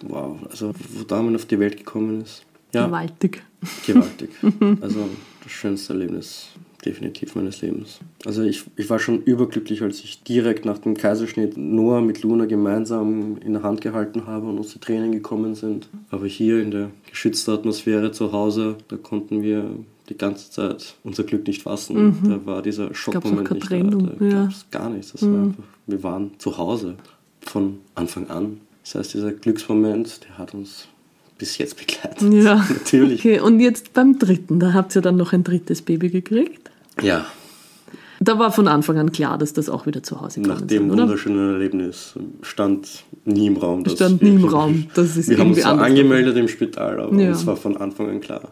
wow, 0.02 0.38
also 0.50 0.72
wo 0.92 1.04
Damian 1.04 1.34
auf 1.34 1.46
die 1.46 1.58
Welt 1.58 1.78
gekommen 1.78 2.20
ist. 2.22 2.44
Ja, 2.74 2.86
Gewaltig. 2.86 3.42
gewaltig. 3.86 4.30
Also 4.82 5.08
das 5.42 5.52
schönste 5.52 5.92
Erlebnis 5.94 6.48
definitiv 6.84 7.34
meines 7.34 7.62
Lebens. 7.62 8.00
Also 8.24 8.42
ich, 8.42 8.64
ich 8.76 8.88
war 8.90 8.98
schon 8.98 9.22
überglücklich, 9.22 9.82
als 9.82 10.00
ich 10.00 10.22
direkt 10.22 10.64
nach 10.64 10.78
dem 10.78 10.96
Kaiserschnitt 10.96 11.56
Noah 11.56 12.00
mit 12.00 12.22
Luna 12.22 12.46
gemeinsam 12.46 13.36
in 13.44 13.54
der 13.54 13.62
Hand 13.62 13.80
gehalten 13.80 14.26
habe 14.26 14.46
und 14.46 14.58
uns 14.58 14.72
die 14.72 14.78
Tränen 14.78 15.12
gekommen 15.12 15.54
sind. 15.54 15.88
Aber 16.10 16.26
hier 16.26 16.62
in 16.62 16.70
der 16.70 16.90
geschützten 17.10 17.52
Atmosphäre 17.52 18.12
zu 18.12 18.32
Hause, 18.32 18.76
da 18.88 18.96
konnten 18.96 19.42
wir 19.42 19.70
die 20.08 20.18
ganze 20.18 20.50
Zeit 20.50 20.94
unser 21.02 21.24
Glück 21.24 21.46
nicht 21.46 21.62
fassen. 21.62 22.18
Da 22.28 22.44
war 22.44 22.62
dieser 22.62 22.94
Schockmoment 22.94 23.50
nicht 23.50 23.70
da. 23.70 23.76
Da 23.78 24.24
ja. 24.24 24.42
gab 24.42 24.50
es 24.50 24.66
gar 24.70 24.90
nichts. 24.90 25.12
Das 25.12 25.22
war 25.22 25.42
einfach, 25.44 25.64
wir 25.86 26.02
waren 26.02 26.32
zu 26.38 26.58
Hause 26.58 26.96
von 27.40 27.78
Anfang 27.94 28.28
an. 28.28 28.60
Das 28.82 28.96
heißt, 28.96 29.14
dieser 29.14 29.32
Glücksmoment, 29.32 30.20
der 30.24 30.38
hat 30.38 30.52
uns 30.52 30.88
bis 31.38 31.58
jetzt 31.58 31.76
begleitet. 31.78 32.32
Ja. 32.32 32.56
Natürlich. 32.68 33.20
Okay, 33.20 33.40
und 33.40 33.60
jetzt 33.60 33.92
beim 33.94 34.18
dritten, 34.18 34.60
da 34.60 34.72
habt 34.72 34.94
ihr 34.94 35.02
dann 35.02 35.16
noch 35.16 35.32
ein 35.32 35.42
drittes 35.42 35.82
Baby 35.82 36.10
gekriegt. 36.10 36.70
Ja, 37.02 37.26
Da 38.20 38.38
war 38.38 38.52
von 38.52 38.68
Anfang 38.68 38.98
an 38.98 39.10
klar, 39.12 39.36
dass 39.38 39.52
das 39.52 39.68
auch 39.68 39.86
wieder 39.86 40.02
zu 40.02 40.20
Hause 40.20 40.40
nach 40.40 40.56
kommen 40.56 40.68
dem 40.68 40.90
oder? 40.90 41.02
wunderschönen 41.02 41.52
Erlebnis 41.54 42.14
stand 42.42 43.04
nie 43.24 43.46
im 43.48 43.56
Raum. 43.56 43.84
dass 43.84 43.94
Stand 43.94 44.22
nie 44.22 44.34
im 44.36 44.44
Raum, 44.44 44.86
dass 44.94 45.16
es 45.16 45.28
wir 45.28 45.38
haben 45.38 45.50
uns 45.50 45.64
angemeldet 45.64 46.36
im 46.36 46.48
Spital, 46.48 47.00
aber 47.00 47.14
Ja. 47.20 47.30
es 47.30 47.46
war 47.46 47.56
von 47.56 47.76
Anfang 47.76 48.08
an 48.10 48.20
klar. 48.20 48.42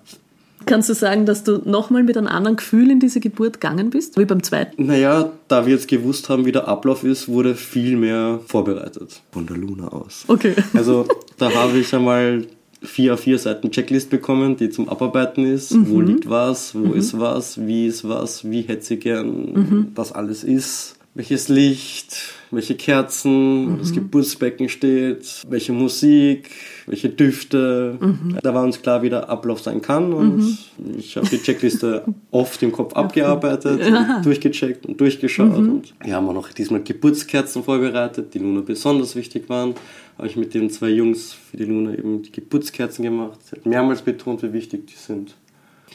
Kannst 0.65 0.89
du 0.89 0.95
sagen, 0.95 1.27
dass 1.27 1.43
du 1.43 1.61
nochmal 1.69 2.05
mit 2.05 2.17
einem 2.17 2.29
anderen 2.29 2.57
Gefühl 2.57 2.89
in 2.93 3.01
diese 3.01 3.19
Geburt 3.19 3.55
gegangen 3.55 3.91
bist, 3.91 4.17
wie 4.17 4.25
beim 4.25 4.45
zweiten? 4.45 4.87
Naja, 4.87 5.31
da 5.49 5.67
wir 5.67 5.73
jetzt 5.75 5.89
gewusst 5.89 6.29
haben, 6.29 6.45
wie 6.45 6.53
der 6.53 6.69
Ablauf 6.69 7.03
ist, 7.03 7.27
wurde 7.29 7.57
viel 7.57 7.97
mehr 7.97 8.39
vorbereitet. 8.47 9.23
Von 9.33 9.47
der 9.47 9.57
Luna 9.57 9.89
aus. 9.89 10.25
Okay. 10.29 10.55
Also 10.75 11.05
da 11.39 11.51
habe 11.55 11.79
ich 11.79 11.93
einmal 11.93 12.47
vier 12.83 13.17
vier 13.17 13.39
Seiten 13.39 13.71
Checklist 13.71 14.11
bekommen, 14.11 14.57
die 14.57 14.71
zum 14.71 14.89
Abarbeiten 14.89 15.45
ist. 15.47 15.75
Wo 15.89 16.01
liegt 16.01 16.29
was, 16.29 16.75
wo 16.75 16.93
ist 16.93 17.19
was, 17.19 17.67
wie 17.67 17.87
ist 17.87 18.09
was, 18.09 18.51
wie 18.51 18.63
hätte 18.63 18.85
sie 18.85 18.97
gern, 18.97 19.91
was 19.95 20.13
alles 20.13 20.45
ist. 20.45 20.97
Welches 21.15 21.49
Licht, 21.49 22.17
welche 22.51 22.75
Kerzen, 22.75 23.73
wo 23.73 23.77
das 23.77 23.93
Geburtsbecken 23.93 24.71
steht, 24.71 25.43
welche 25.47 25.73
Musik, 25.73 26.51
welche 26.87 27.11
Düfte. 27.11 27.99
Da 28.43 28.55
war 28.55 28.65
uns 28.65 28.81
klar, 28.81 29.03
wie 29.03 29.11
der 29.11 29.29
Ablauf 29.29 29.61
sein 29.61 29.83
kann. 29.83 30.15
Und 30.15 30.59
ich 30.97 31.17
habe 31.19 31.29
die 31.29 31.39
Checkliste 31.39 32.05
oft 32.31 32.63
im 32.63 32.73
Kopf 32.73 32.95
abgearbeitet, 32.95 33.81
und 33.87 34.25
durchgecheckt 34.25 34.87
und 34.87 35.01
durchgeschaut. 35.01 35.57
Und 35.57 35.95
wir 36.03 36.15
haben 36.15 36.29
auch 36.29 36.35
noch 36.35 36.51
diesmal 36.51 36.83
Geburtskerzen 36.83 37.63
vorbereitet, 37.63 38.33
die 38.33 38.39
Luna 38.39 38.63
besonders 38.63 39.15
wichtig 39.15 39.49
waren. 39.49 39.75
Habe 40.19 40.27
ich 40.27 40.37
mit 40.37 40.55
den 40.55 40.71
zwei 40.71 40.91
Jungs 40.91 41.33
für 41.33 41.57
die 41.57 41.65
Luna 41.65 41.93
eben 41.95 42.23
die 42.23 42.33
Geburtskerzen 42.33 43.03
gemacht. 43.03 43.39
Sie 43.45 43.57
hat 43.57 43.67
mehrmals 43.67 44.03
betont, 44.03 44.43
wie 44.43 44.53
wichtig 44.53 44.87
die 44.87 44.95
sind. 44.95 45.35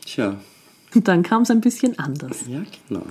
Tja, 0.06 0.38
Und 0.96 1.08
dann 1.08 1.24
kam 1.24 1.44
es 1.44 1.52
ein 1.52 1.62
bisschen 1.62 1.98
anders. 2.00 2.42
ja 2.50 2.62
genau. 2.88 3.04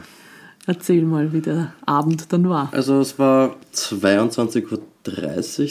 Erzähl 0.68 1.02
mal, 1.02 1.32
wie 1.32 1.40
der 1.40 1.72
Abend 1.86 2.32
dann 2.32 2.48
war. 2.48 2.68
Also 2.72 2.98
es 3.00 3.18
war 3.20 3.54
22.30 3.72 4.72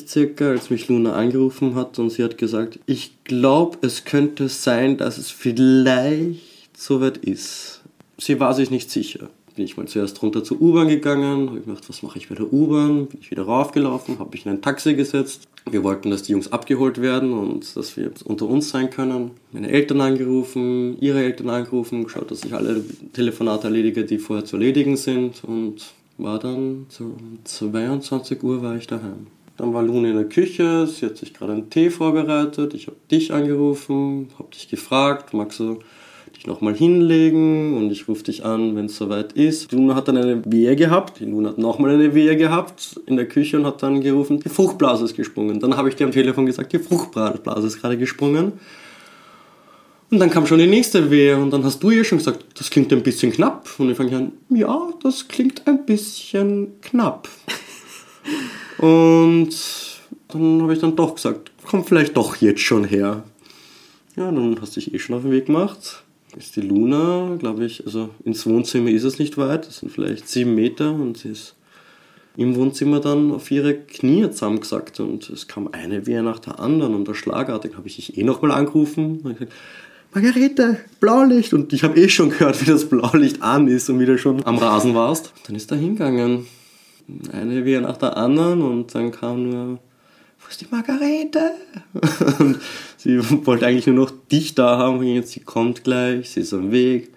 Uhr 0.01 0.07
circa, 0.07 0.49
als 0.51 0.69
mich 0.69 0.87
Luna 0.87 1.13
angerufen 1.13 1.75
hat 1.75 1.99
und 1.99 2.11
sie 2.11 2.23
hat 2.23 2.37
gesagt, 2.37 2.79
ich 2.85 3.21
glaube, 3.25 3.79
es 3.81 4.05
könnte 4.05 4.47
sein, 4.47 4.95
dass 4.97 5.17
es 5.17 5.31
vielleicht 5.31 6.77
soweit 6.77 7.17
ist. 7.17 7.81
Sie 8.17 8.39
war 8.39 8.53
sich 8.53 8.71
nicht 8.71 8.89
sicher. 8.89 9.29
Bin 9.55 9.63
ich 9.63 9.77
mal 9.77 9.87
zuerst 9.87 10.21
runter 10.21 10.43
zur 10.43 10.61
U-Bahn 10.61 10.89
gegangen, 10.89 11.49
habe 11.49 11.61
gedacht, 11.61 11.87
was 11.87 12.03
mache 12.03 12.17
ich 12.17 12.27
bei 12.27 12.35
der 12.35 12.51
U-Bahn? 12.51 13.07
Bin 13.07 13.21
ich 13.21 13.31
wieder 13.31 13.43
raufgelaufen, 13.43 14.19
habe 14.19 14.31
mich 14.31 14.45
in 14.45 14.51
ein 14.51 14.61
Taxi 14.61 14.95
gesetzt. 14.95 15.47
Wir 15.71 15.81
wollten, 15.81 16.11
dass 16.11 16.23
die 16.23 16.33
Jungs 16.33 16.51
abgeholt 16.51 17.01
werden 17.01 17.31
und 17.31 17.73
dass 17.77 17.95
wir 17.95 18.11
unter 18.25 18.47
uns 18.47 18.69
sein 18.69 18.89
können. 18.89 19.31
Meine 19.53 19.69
Eltern 19.69 20.01
angerufen, 20.01 20.97
ihre 20.99 21.23
Eltern 21.23 21.49
angerufen, 21.49 22.03
geschaut, 22.03 22.31
dass 22.31 22.43
ich 22.43 22.53
alle 22.53 22.83
Telefonate 23.13 23.67
erledige, 23.67 24.03
die 24.03 24.17
vorher 24.17 24.43
zu 24.43 24.57
erledigen 24.57 24.97
sind 24.97 25.41
und 25.45 25.93
war 26.17 26.37
dann 26.37 26.87
so 26.89 27.05
um 27.05 27.39
22 27.45 28.43
Uhr 28.43 28.61
war 28.61 28.75
ich 28.75 28.87
daheim. 28.87 29.27
Dann 29.57 29.73
war 29.73 29.83
Luna 29.83 30.09
in 30.09 30.15
der 30.15 30.27
Küche, 30.27 30.85
sie 30.85 31.05
hat 31.05 31.15
sich 31.15 31.33
gerade 31.33 31.53
einen 31.53 31.69
Tee 31.69 31.89
vorbereitet, 31.89 32.73
ich 32.73 32.87
habe 32.87 32.97
dich 33.09 33.31
angerufen, 33.31 34.27
habe 34.37 34.49
dich 34.53 34.67
gefragt, 34.67 35.33
magst 35.33 35.61
du 35.61 35.79
dich 36.45 36.47
nochmal 36.47 36.75
hinlegen 36.75 37.75
und 37.75 37.91
ich 37.91 38.07
rufe 38.07 38.23
dich 38.23 38.45
an, 38.45 38.75
wenn 38.75 38.85
es 38.85 38.97
soweit 38.97 39.33
ist. 39.33 39.71
Die 39.71 39.75
Luna 39.75 39.95
hat 39.95 40.07
dann 40.07 40.17
eine 40.17 40.41
Wehe 40.45 40.75
gehabt, 40.75 41.19
die 41.19 41.25
Luna 41.25 41.49
hat 41.49 41.57
nochmal 41.57 41.91
eine 41.91 42.13
Wehe 42.13 42.37
gehabt 42.37 42.99
in 43.05 43.15
der 43.15 43.27
Küche 43.27 43.57
und 43.57 43.65
hat 43.65 43.81
dann 43.83 44.01
gerufen, 44.01 44.39
die 44.39 44.49
Fruchtblase 44.49 45.05
ist 45.05 45.15
gesprungen. 45.15 45.59
Dann 45.59 45.75
habe 45.75 45.89
ich 45.89 45.95
dir 45.95 46.05
am 46.05 46.11
Telefon 46.11 46.45
gesagt, 46.45 46.71
die 46.73 46.79
Fruchtblase 46.79 47.67
ist 47.67 47.81
gerade 47.81 47.97
gesprungen. 47.97 48.53
Und 50.11 50.19
dann 50.19 50.29
kam 50.29 50.45
schon 50.45 50.59
die 50.59 50.67
nächste 50.67 51.09
Wehe 51.09 51.35
und 51.35 51.51
dann 51.51 51.63
hast 51.63 51.81
du 51.81 51.89
ihr 51.89 52.03
schon 52.03 52.19
gesagt, 52.19 52.45
das 52.57 52.69
klingt 52.69 52.93
ein 52.93 53.01
bisschen 53.01 53.31
knapp. 53.31 53.67
Und 53.79 53.89
ich 53.89 53.97
fange 53.97 54.15
an, 54.15 54.31
ja, 54.49 54.89
das 55.01 55.27
klingt 55.27 55.65
ein 55.67 55.85
bisschen 55.85 56.79
knapp. 56.81 57.27
und 58.77 59.49
dann 60.27 60.61
habe 60.61 60.73
ich 60.73 60.79
dann 60.79 60.95
doch 60.95 61.15
gesagt, 61.15 61.51
komm 61.65 61.83
vielleicht 61.83 62.15
doch 62.15 62.35
jetzt 62.37 62.61
schon 62.61 62.83
her. 62.83 63.23
Ja, 64.15 64.31
dann 64.31 64.55
hast 64.61 64.75
du 64.75 64.79
dich 64.79 64.93
eh 64.93 64.99
schon 64.99 65.15
auf 65.15 65.23
den 65.23 65.31
Weg 65.31 65.47
gemacht. 65.47 66.04
Ist 66.37 66.55
die 66.55 66.61
Luna, 66.61 67.37
glaube 67.39 67.65
ich, 67.65 67.85
also 67.85 68.09
ins 68.23 68.45
Wohnzimmer 68.45 68.89
ist 68.89 69.03
es 69.03 69.19
nicht 69.19 69.37
weit, 69.37 69.67
das 69.67 69.77
sind 69.77 69.91
vielleicht 69.91 70.27
sieben 70.27 70.53
Meter 70.53 70.91
und 70.91 71.17
sie 71.17 71.29
ist 71.29 71.55
im 72.35 72.55
Wohnzimmer 72.55 72.99
dann 72.99 73.31
auf 73.31 73.49
ihre 73.51 73.75
Knie 73.75 74.29
zusammengesackt 74.29 74.99
und 74.99 75.29
es 75.29 75.47
kam 75.47 75.69
eine 75.71 76.05
Wehe 76.05 76.21
nach 76.21 76.39
der 76.39 76.59
anderen 76.59 76.93
und 76.93 77.07
der 77.07 77.13
schlagartig 77.13 77.77
habe 77.77 77.87
ich 77.87 77.95
dich 77.95 78.17
eh 78.17 78.23
nochmal 78.23 78.51
angerufen 78.51 79.21
und 79.23 79.39
gesagt, 79.39 79.53
Margarete, 80.15 80.77
Blaulicht. 81.01 81.53
Und 81.53 81.73
ich 81.73 81.83
habe 81.83 81.99
eh 81.99 82.07
schon 82.07 82.29
gehört, 82.29 82.61
wie 82.61 82.71
das 82.71 82.87
Blaulicht 82.87 83.41
an 83.41 83.67
ist 83.67 83.89
und 83.89 83.99
wieder 83.99 84.17
schon 84.17 84.45
am 84.45 84.57
Rasen 84.57 84.95
warst. 84.95 85.33
Dann 85.45 85.57
ist 85.57 85.69
er 85.71 85.77
hingegangen. 85.77 86.47
Eine 87.33 87.65
wie 87.65 87.77
nach 87.79 87.97
der 87.97 88.15
anderen 88.15 88.61
und 88.61 88.95
dann 88.95 89.11
kam 89.11 89.49
nur, 89.49 89.79
wo 90.45 90.49
ist 90.49 90.61
die 90.61 90.67
Margarete? 90.69 91.51
und 92.39 92.59
sie 92.97 93.19
wollte 93.45 93.65
eigentlich 93.65 93.87
nur 93.87 93.95
noch 93.95 94.11
dich 94.31 94.53
da 94.53 94.77
haben. 94.77 94.99
Und 94.99 95.07
jetzt, 95.07 95.31
sie 95.31 95.39
kommt 95.39 95.83
gleich, 95.83 96.29
sie 96.29 96.41
ist 96.41 96.53
am 96.53 96.71
Weg. 96.71 97.11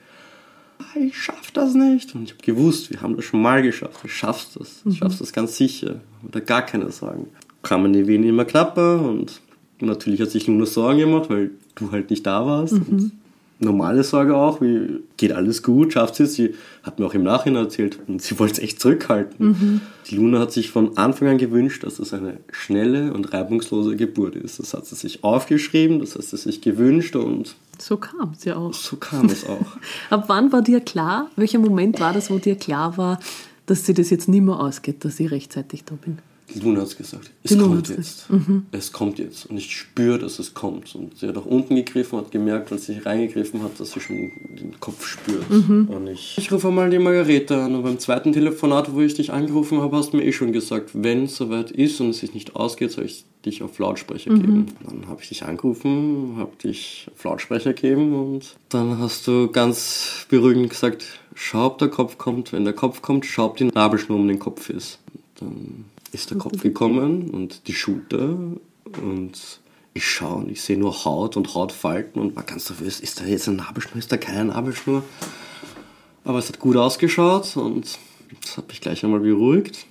Ah, 0.78 0.98
ich 0.98 1.16
schaff 1.16 1.50
das 1.52 1.74
nicht. 1.74 2.14
Und 2.14 2.24
ich 2.24 2.32
habe 2.32 2.42
gewusst, 2.42 2.90
wir 2.90 3.02
haben 3.02 3.16
das 3.16 3.24
schon 3.24 3.42
mal 3.42 3.62
geschafft. 3.62 4.02
Du 4.02 4.08
schaffst 4.08 4.58
das. 4.58 4.82
Du 4.82 4.92
schaffst 4.92 5.20
das 5.20 5.32
ganz 5.32 5.56
sicher. 5.56 6.00
Oder 6.26 6.40
gar 6.40 6.62
keine 6.62 6.90
Sorgen. 6.90 7.28
Kamen 7.62 7.92
die 7.92 8.06
Venen 8.06 8.28
immer 8.28 8.44
knapper 8.44 9.02
und 9.02 9.40
natürlich 9.80 10.20
hat 10.20 10.30
sich 10.30 10.48
nur 10.48 10.66
Sorgen 10.66 11.00
gemacht, 11.00 11.28
weil 11.28 11.50
du 11.74 11.90
halt 11.90 12.10
nicht 12.10 12.24
da 12.26 12.46
warst. 12.46 12.74
Mhm. 12.74 13.12
Normale 13.58 14.04
Sorge 14.04 14.36
auch, 14.36 14.60
wie 14.60 15.00
geht 15.16 15.32
alles 15.32 15.62
gut, 15.62 15.92
schafft 15.92 16.16
sie 16.16 16.24
es. 16.24 16.34
Sie 16.34 16.54
hat 16.82 16.98
mir 16.98 17.06
auch 17.06 17.14
im 17.14 17.22
Nachhinein 17.22 17.64
erzählt, 17.64 17.98
und 18.06 18.22
sie 18.22 18.38
wollte 18.38 18.54
es 18.54 18.58
echt 18.60 18.80
zurückhalten. 18.80 19.46
Mhm. 19.46 19.80
Die 20.08 20.16
Luna 20.16 20.40
hat 20.40 20.52
sich 20.52 20.70
von 20.70 20.96
Anfang 20.96 21.28
an 21.28 21.38
gewünscht, 21.38 21.84
dass 21.84 21.98
es 21.98 22.14
eine 22.14 22.38
schnelle 22.50 23.12
und 23.12 23.32
reibungslose 23.32 23.96
Geburt 23.96 24.36
ist. 24.36 24.58
Das 24.58 24.74
hat 24.74 24.86
sie 24.86 24.94
sich 24.94 25.24
aufgeschrieben, 25.24 25.98
das 25.98 26.14
hat 26.14 26.22
sie 26.22 26.36
sich 26.36 26.60
gewünscht 26.60 27.16
und 27.16 27.56
so 27.80 27.96
kam 27.96 28.32
es 28.36 28.44
ja 28.44 28.56
auch. 28.56 28.74
So 28.74 28.96
kam 28.96 29.26
es 29.26 29.46
auch. 29.46 29.66
Ab 30.10 30.24
wann 30.26 30.52
war 30.52 30.62
dir 30.62 30.80
klar, 30.80 31.30
welcher 31.36 31.60
Moment 31.60 32.00
war 32.00 32.12
das, 32.12 32.28
wo 32.28 32.38
dir 32.38 32.56
klar 32.56 32.96
war, 32.96 33.20
dass 33.66 33.86
sie 33.86 33.94
das 33.94 34.10
jetzt 34.10 34.28
nicht 34.28 34.42
mehr 34.42 34.58
ausgeht, 34.58 35.04
dass 35.04 35.20
ich 35.20 35.30
rechtzeitig 35.30 35.84
da 35.84 35.94
bin? 35.94 36.18
Luna 36.54 36.80
hat 36.80 36.88
es 36.88 36.96
gesagt. 36.96 37.30
Es 37.42 37.50
die 37.50 37.58
kommt 37.58 37.88
jetzt. 37.88 38.30
Mhm. 38.30 38.66
Es 38.72 38.92
kommt 38.92 39.18
jetzt. 39.18 39.46
Und 39.46 39.56
ich 39.56 39.76
spüre, 39.76 40.18
dass 40.18 40.38
es 40.38 40.54
kommt. 40.54 40.94
Und 40.94 41.18
sie 41.18 41.28
hat 41.28 41.36
auch 41.36 41.46
unten 41.46 41.76
gegriffen, 41.76 42.18
hat 42.18 42.30
gemerkt, 42.30 42.72
als 42.72 42.86
sie 42.86 42.98
reingegriffen 42.98 43.62
hat, 43.62 43.78
dass 43.78 43.92
sie 43.92 44.00
schon 44.00 44.32
den 44.58 44.78
Kopf 44.80 45.06
spürt. 45.06 45.48
Mhm. 45.50 45.88
Und 45.88 46.06
ich, 46.08 46.36
ich 46.38 46.50
rufe 46.50 46.70
mal 46.70 46.90
die 46.90 46.98
Margarete 46.98 47.56
an. 47.56 47.74
Und 47.74 47.82
beim 47.82 47.98
zweiten 47.98 48.32
Telefonat, 48.32 48.92
wo 48.92 49.00
ich 49.00 49.14
dich 49.14 49.32
angerufen 49.32 49.80
habe, 49.80 49.96
hast 49.96 50.12
du 50.12 50.16
mir 50.16 50.24
eh 50.24 50.32
schon 50.32 50.52
gesagt, 50.52 50.90
wenn 50.94 51.24
es 51.24 51.36
soweit 51.36 51.70
ist 51.70 52.00
und 52.00 52.10
es 52.10 52.18
sich 52.18 52.34
nicht 52.34 52.56
ausgeht, 52.56 52.92
soll 52.92 53.04
ich 53.04 53.24
dich 53.44 53.62
auf 53.62 53.78
Lautsprecher 53.78 54.32
mhm. 54.32 54.40
geben. 54.40 54.66
Dann 54.86 55.08
habe 55.08 55.22
ich 55.22 55.28
dich 55.28 55.44
angerufen, 55.44 56.34
habe 56.38 56.56
dich 56.62 57.08
auf 57.14 57.24
Lautsprecher 57.24 57.72
gegeben 57.72 58.14
und 58.14 58.56
dann 58.68 58.98
hast 58.98 59.26
du 59.26 59.48
ganz 59.48 60.26
beruhigend 60.28 60.70
gesagt, 60.70 61.04
schau, 61.34 61.66
ob 61.66 61.78
der 61.78 61.88
Kopf 61.88 62.18
kommt. 62.18 62.52
Wenn 62.52 62.64
der 62.64 62.74
Kopf 62.74 63.02
kommt, 63.02 63.26
schau, 63.26 63.46
ob 63.46 63.56
die 63.56 63.64
Nabelschnur 63.64 64.18
um 64.18 64.28
den 64.28 64.38
Kopf 64.38 64.70
ist. 64.70 64.98
Dann 65.36 65.84
ist 66.12 66.30
der 66.30 66.38
Kopf 66.38 66.62
gekommen 66.62 67.30
und 67.30 67.66
die 67.68 67.74
Schulter 67.74 68.36
und 69.02 69.60
ich 69.94 70.06
schaue 70.06 70.36
und 70.36 70.50
ich 70.50 70.62
sehe 70.62 70.78
nur 70.78 71.04
Haut 71.04 71.36
und 71.36 71.54
Hautfalten 71.54 72.20
und 72.20 72.36
war 72.36 72.44
ganz 72.44 72.70
nervös, 72.70 73.00
ist 73.00 73.20
da 73.20 73.24
jetzt 73.24 73.48
eine 73.48 73.58
Nabelschnur, 73.58 73.96
ist 73.96 74.12
da 74.12 74.16
keine 74.16 74.46
Nabelschnur? 74.46 75.02
Aber 76.24 76.38
es 76.38 76.48
hat 76.48 76.58
gut 76.58 76.76
ausgeschaut 76.76 77.56
und 77.56 77.98
das 78.42 78.56
hat 78.56 78.68
mich 78.68 78.80
gleich 78.80 79.04
einmal 79.04 79.20
beruhigt. 79.20 79.86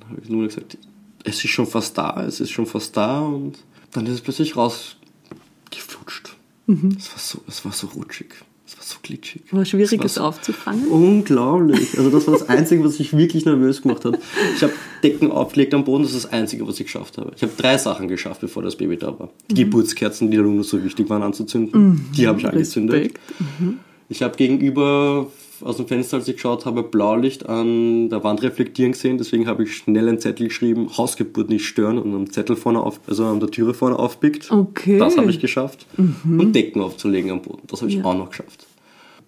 Dann 0.00 0.10
habe 0.10 0.20
ich 0.22 0.28
nur 0.28 0.46
gesagt, 0.46 0.78
es 1.24 1.44
ist 1.44 1.50
schon 1.50 1.66
fast 1.66 1.98
da, 1.98 2.24
es 2.24 2.40
ist 2.40 2.50
schon 2.50 2.66
fast 2.66 2.96
da 2.96 3.20
und 3.20 3.58
dann 3.92 4.06
ist 4.06 4.14
es 4.14 4.20
plötzlich 4.20 4.56
rausgeflutscht. 4.56 6.36
Mhm. 6.66 6.96
Es, 6.98 7.10
war 7.10 7.18
so, 7.18 7.42
es 7.46 7.64
war 7.64 7.72
so 7.72 7.88
rutschig. 7.88 8.34
Es 8.72 8.78
war 8.78 8.84
so 8.84 8.96
glitschig. 9.02 9.42
War 9.50 9.64
schwierig, 9.64 10.02
es 10.02 10.14
so 10.14 10.22
aufzufangen? 10.22 10.88
Unglaublich. 10.88 11.98
Also 11.98 12.10
das 12.10 12.26
war 12.26 12.38
das 12.38 12.48
Einzige, 12.48 12.82
was 12.84 12.98
mich 12.98 13.14
wirklich 13.14 13.44
nervös 13.44 13.82
gemacht 13.82 14.04
hat. 14.04 14.18
Ich 14.56 14.62
habe 14.62 14.72
Decken 15.02 15.30
aufgelegt 15.30 15.74
am 15.74 15.84
Boden, 15.84 16.04
das 16.04 16.12
ist 16.12 16.24
das 16.24 16.32
Einzige, 16.32 16.66
was 16.66 16.80
ich 16.80 16.86
geschafft 16.86 17.18
habe. 17.18 17.32
Ich 17.36 17.42
habe 17.42 17.52
drei 17.56 17.76
Sachen 17.76 18.08
geschafft, 18.08 18.40
bevor 18.40 18.62
das 18.62 18.76
Baby 18.76 18.96
da 18.96 19.18
war. 19.18 19.28
Die 19.50 19.64
mhm. 19.64 19.70
Geburtskerzen, 19.70 20.30
die 20.30 20.36
der 20.36 20.44
Luna 20.44 20.62
so 20.62 20.82
wichtig 20.82 21.10
waren 21.10 21.22
anzuzünden, 21.22 21.80
mhm. 21.80 22.04
die 22.16 22.26
habe 22.26 22.40
ich 22.40 22.46
angezündet. 22.46 23.12
Mhm. 23.58 23.80
Ich 24.08 24.22
habe 24.22 24.36
gegenüber 24.36 25.28
aus 25.62 25.76
dem 25.76 25.86
Fenster, 25.86 26.18
als 26.18 26.28
ich 26.28 26.36
geschaut 26.36 26.66
habe, 26.66 26.82
Blaulicht 26.82 27.48
an 27.48 28.08
der 28.08 28.22
Wand 28.24 28.42
reflektieren 28.42 28.92
gesehen. 28.92 29.18
Deswegen 29.18 29.46
habe 29.46 29.64
ich 29.64 29.76
schnell 29.76 30.08
einen 30.08 30.18
Zettel 30.18 30.48
geschrieben, 30.48 30.96
Hausgeburt 30.96 31.48
nicht 31.48 31.66
stören 31.66 31.98
und 31.98 32.14
einen 32.14 32.30
Zettel 32.30 32.56
vorne 32.56 32.80
auf, 32.80 33.00
also 33.06 33.26
an 33.26 33.40
der 33.40 33.50
Türe 33.50 33.74
vorne 33.74 33.98
aufpickt. 33.98 34.50
Okay. 34.50 34.98
Das 34.98 35.16
habe 35.16 35.30
ich 35.30 35.40
geschafft. 35.40 35.86
Mhm. 35.96 36.40
Und 36.40 36.52
Decken 36.54 36.82
aufzulegen 36.82 37.30
am 37.30 37.42
Boden. 37.42 37.62
Das 37.68 37.80
habe 37.80 37.90
ich 37.90 37.98
ja. 37.98 38.04
auch 38.04 38.16
noch 38.16 38.30
geschafft. 38.30 38.66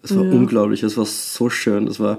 Es 0.03 0.15
war 0.15 0.25
ja. 0.25 0.33
unglaublich, 0.33 0.83
es 0.83 0.97
war 0.97 1.07
so 1.07 1.49
schön. 1.49 1.87
Das 1.87 1.99
war 1.99 2.19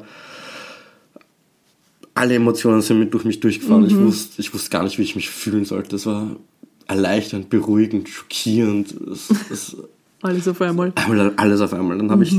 alle 2.15 2.36
Emotionen 2.36 2.81
sind 2.81 3.00
mit 3.00 3.13
durch 3.13 3.25
mich 3.25 3.41
durchgefahren. 3.41 3.84
Mhm. 3.84 3.89
Ich, 3.89 3.98
wusste, 3.98 4.41
ich 4.41 4.53
wusste 4.53 4.69
gar 4.69 4.84
nicht, 4.84 4.98
wie 4.98 5.03
ich 5.03 5.15
mich 5.15 5.29
fühlen 5.29 5.65
sollte. 5.65 5.89
Das 5.89 6.05
war 6.05 6.36
erleichternd, 6.88 7.50
beruhigend, 7.50 8.10
schockierend. 8.10 8.95
Es, 9.12 9.29
es, 9.51 9.77
alles 10.22 10.48
auf 10.48 10.62
einmal. 10.62 10.93
Alles 11.36 11.62
auf 11.62 11.74
einmal. 11.74 11.98
Dann 11.98 12.10
habe 12.10 12.24
ich 12.24 12.36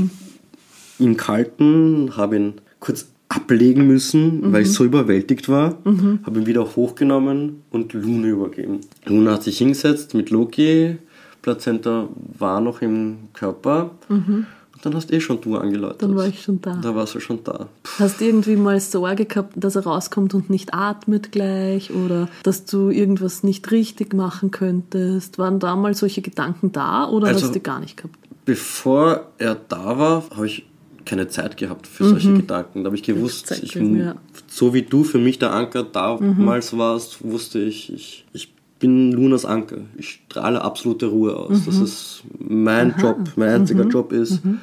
ihn 0.99 1.17
gehalten, 1.17 2.17
habe 2.17 2.35
ihn 2.37 2.53
kurz 2.79 3.07
ablegen 3.29 3.87
müssen, 3.87 4.41
mhm. 4.41 4.53
weil 4.53 4.63
ich 4.63 4.71
so 4.71 4.85
überwältigt 4.85 5.49
war. 5.49 5.77
Mhm. 5.83 6.19
Habe 6.25 6.39
ihn 6.39 6.45
wieder 6.45 6.75
hochgenommen 6.75 7.63
und 7.71 7.93
Luna 7.93 8.27
übergeben. 8.27 8.81
Luna 9.05 9.33
hat 9.33 9.43
sich 9.43 9.57
hingesetzt 9.57 10.13
mit 10.13 10.29
Loki. 10.29 10.97
Plazenta 11.41 12.07
war 12.37 12.61
noch 12.61 12.81
im 12.81 13.29
Körper. 13.33 13.91
Mhm. 14.09 14.45
Und 14.73 14.85
dann 14.85 14.93
hast 14.93 15.09
du 15.09 15.15
eh 15.15 15.19
schon 15.19 15.41
du 15.41 15.57
angeläutet. 15.57 16.03
Dann 16.03 16.15
war 16.15 16.27
ich 16.27 16.43
schon 16.43 16.61
da. 16.61 16.75
Da 16.75 16.93
warst 16.93 17.15
du 17.15 17.19
schon 17.19 17.43
da. 17.43 17.67
Puh. 17.81 17.91
Hast 17.99 18.21
du 18.21 18.25
irgendwie 18.25 18.55
mal 18.55 18.79
Sorge 18.79 19.25
gehabt, 19.25 19.53
dass 19.55 19.75
er 19.75 19.83
rauskommt 19.83 20.35
und 20.35 20.51
nicht 20.51 20.75
atmet 20.75 21.31
gleich 21.31 21.91
oder 21.91 22.29
dass 22.43 22.65
du 22.65 22.91
irgendwas 22.91 23.41
nicht 23.41 23.71
richtig 23.71 24.13
machen 24.13 24.51
könntest? 24.51 25.39
Waren 25.39 25.59
da 25.59 25.75
mal 25.75 25.95
solche 25.95 26.21
Gedanken 26.21 26.71
da 26.73 27.07
oder 27.07 27.27
also, 27.27 27.41
hast 27.41 27.49
du 27.49 27.53
die 27.59 27.63
gar 27.63 27.79
nicht 27.79 27.97
gehabt? 27.97 28.15
Bevor 28.45 29.25
er 29.39 29.55
da 29.55 29.97
war, 29.97 30.23
habe 30.29 30.45
ich 30.45 30.63
keine 31.07 31.27
Zeit 31.27 31.57
gehabt 31.57 31.87
für 31.87 32.05
solche 32.05 32.29
mhm. 32.29 32.37
Gedanken. 32.37 32.83
Da 32.83 32.87
habe 32.87 32.95
ich 32.95 33.03
gewusst, 33.03 33.51
ich, 33.63 33.75
ja. 33.75 34.15
so 34.47 34.73
wie 34.73 34.83
du 34.83 35.03
für 35.03 35.17
mich 35.17 35.39
der 35.39 35.53
Anker 35.53 35.83
damals 35.83 36.73
mhm. 36.73 36.77
warst, 36.77 37.23
wusste 37.23 37.59
ich, 37.59 37.91
ich, 37.93 38.25
ich 38.33 38.53
bin 38.79 39.11
Lunas 39.11 39.45
Anker. 39.45 39.79
Ich 39.97 40.19
strahle 40.27 40.61
absolute 40.61 41.07
Ruhe 41.07 41.35
aus. 41.35 41.61
Mhm. 41.61 41.65
Das 41.65 41.77
ist 41.77 42.23
mein 42.37 42.93
Aha. 42.93 43.01
Job, 43.01 43.17
mein 43.35 43.49
einziger 43.49 43.85
mhm. 43.85 43.91
Job 43.91 44.11
ist, 44.11 44.43
mhm. 44.43 44.59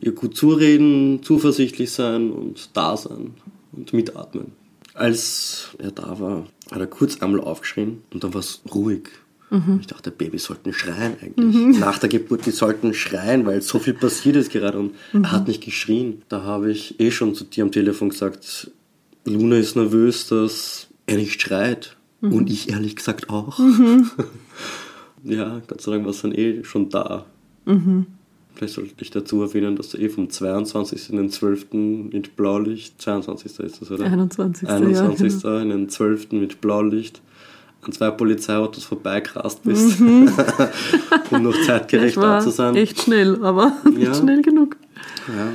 ihr 0.00 0.12
gut 0.12 0.36
zureden, 0.36 1.20
zuversichtlich 1.22 1.90
sein 1.90 2.30
und 2.30 2.70
da 2.74 2.96
sein 2.96 3.34
und 3.72 3.92
mitatmen. 3.92 4.52
Als 4.94 5.70
er 5.78 5.90
da 5.90 6.20
war, 6.20 6.46
hat 6.70 6.80
er 6.80 6.86
kurz 6.86 7.22
einmal 7.22 7.40
aufgeschrien 7.40 8.02
und 8.12 8.22
dann 8.22 8.34
war 8.34 8.40
es 8.40 8.60
ruhig. 8.72 9.08
Mhm. 9.52 9.78
Ich 9.80 9.86
dachte, 9.86 10.10
Babys 10.10 10.44
sollten 10.44 10.72
schreien 10.72 11.14
eigentlich. 11.20 11.54
Mhm. 11.54 11.78
Nach 11.78 11.98
der 11.98 12.08
Geburt, 12.08 12.46
die 12.46 12.50
sollten 12.50 12.94
schreien, 12.94 13.44
weil 13.44 13.60
so 13.60 13.78
viel 13.78 13.92
passiert 13.92 14.36
ist 14.36 14.50
gerade 14.50 14.78
und 14.78 14.94
mhm. 15.12 15.24
er 15.24 15.32
hat 15.32 15.46
nicht 15.46 15.62
geschrien. 15.62 16.22
Da 16.30 16.42
habe 16.42 16.72
ich 16.72 16.98
eh 16.98 17.10
schon 17.10 17.34
zu 17.34 17.44
dir 17.44 17.64
am 17.64 17.70
Telefon 17.70 18.08
gesagt, 18.08 18.70
Luna 19.26 19.56
ist 19.56 19.76
nervös, 19.76 20.26
dass 20.26 20.88
er 21.06 21.18
nicht 21.18 21.40
schreit. 21.40 21.96
Mhm. 22.22 22.32
Und 22.32 22.50
ich 22.50 22.70
ehrlich 22.70 22.96
gesagt 22.96 23.28
auch. 23.28 23.58
Mhm. 23.58 24.10
ja, 25.24 25.60
Gott 25.66 25.82
sei 25.82 25.92
Dank 25.92 26.04
war 26.04 26.12
es 26.12 26.22
dann 26.22 26.32
eh 26.32 26.64
schon 26.64 26.88
da. 26.88 27.26
Mhm. 27.66 28.06
Vielleicht 28.54 28.74
sollte 28.74 28.94
ich 29.00 29.10
dazu 29.10 29.42
erwähnen, 29.42 29.76
dass 29.76 29.90
du 29.90 29.98
eh 29.98 30.08
vom 30.08 30.30
22. 30.30 31.10
in 31.10 31.16
den 31.16 31.30
12. 31.30 31.72
mit 32.12 32.36
Blaulicht, 32.36 33.00
22. 33.00 33.58
ist 33.58 33.82
das, 33.82 33.90
oder? 33.90 34.04
21. 34.04 34.68
21. 34.68 35.42
Ja, 35.42 35.50
genau. 35.50 35.62
in 35.62 35.68
den 35.68 35.88
12. 35.88 36.32
mit 36.32 36.60
Blaulicht 36.60 37.20
an 37.82 37.92
zwei 37.92 38.10
Polizeiautos 38.10 38.84
vorbeigerast 38.84 39.64
bist, 39.64 40.00
mhm. 40.00 40.30
um 41.30 41.42
noch 41.42 41.60
zeitgerecht 41.66 42.16
da 42.16 42.40
zu 42.40 42.50
sein. 42.50 42.76
Echt 42.76 43.02
schnell, 43.02 43.44
aber 43.44 43.72
nicht 43.84 44.02
ja. 44.02 44.14
schnell 44.14 44.40
genug. 44.42 44.76
Ja. 45.28 45.52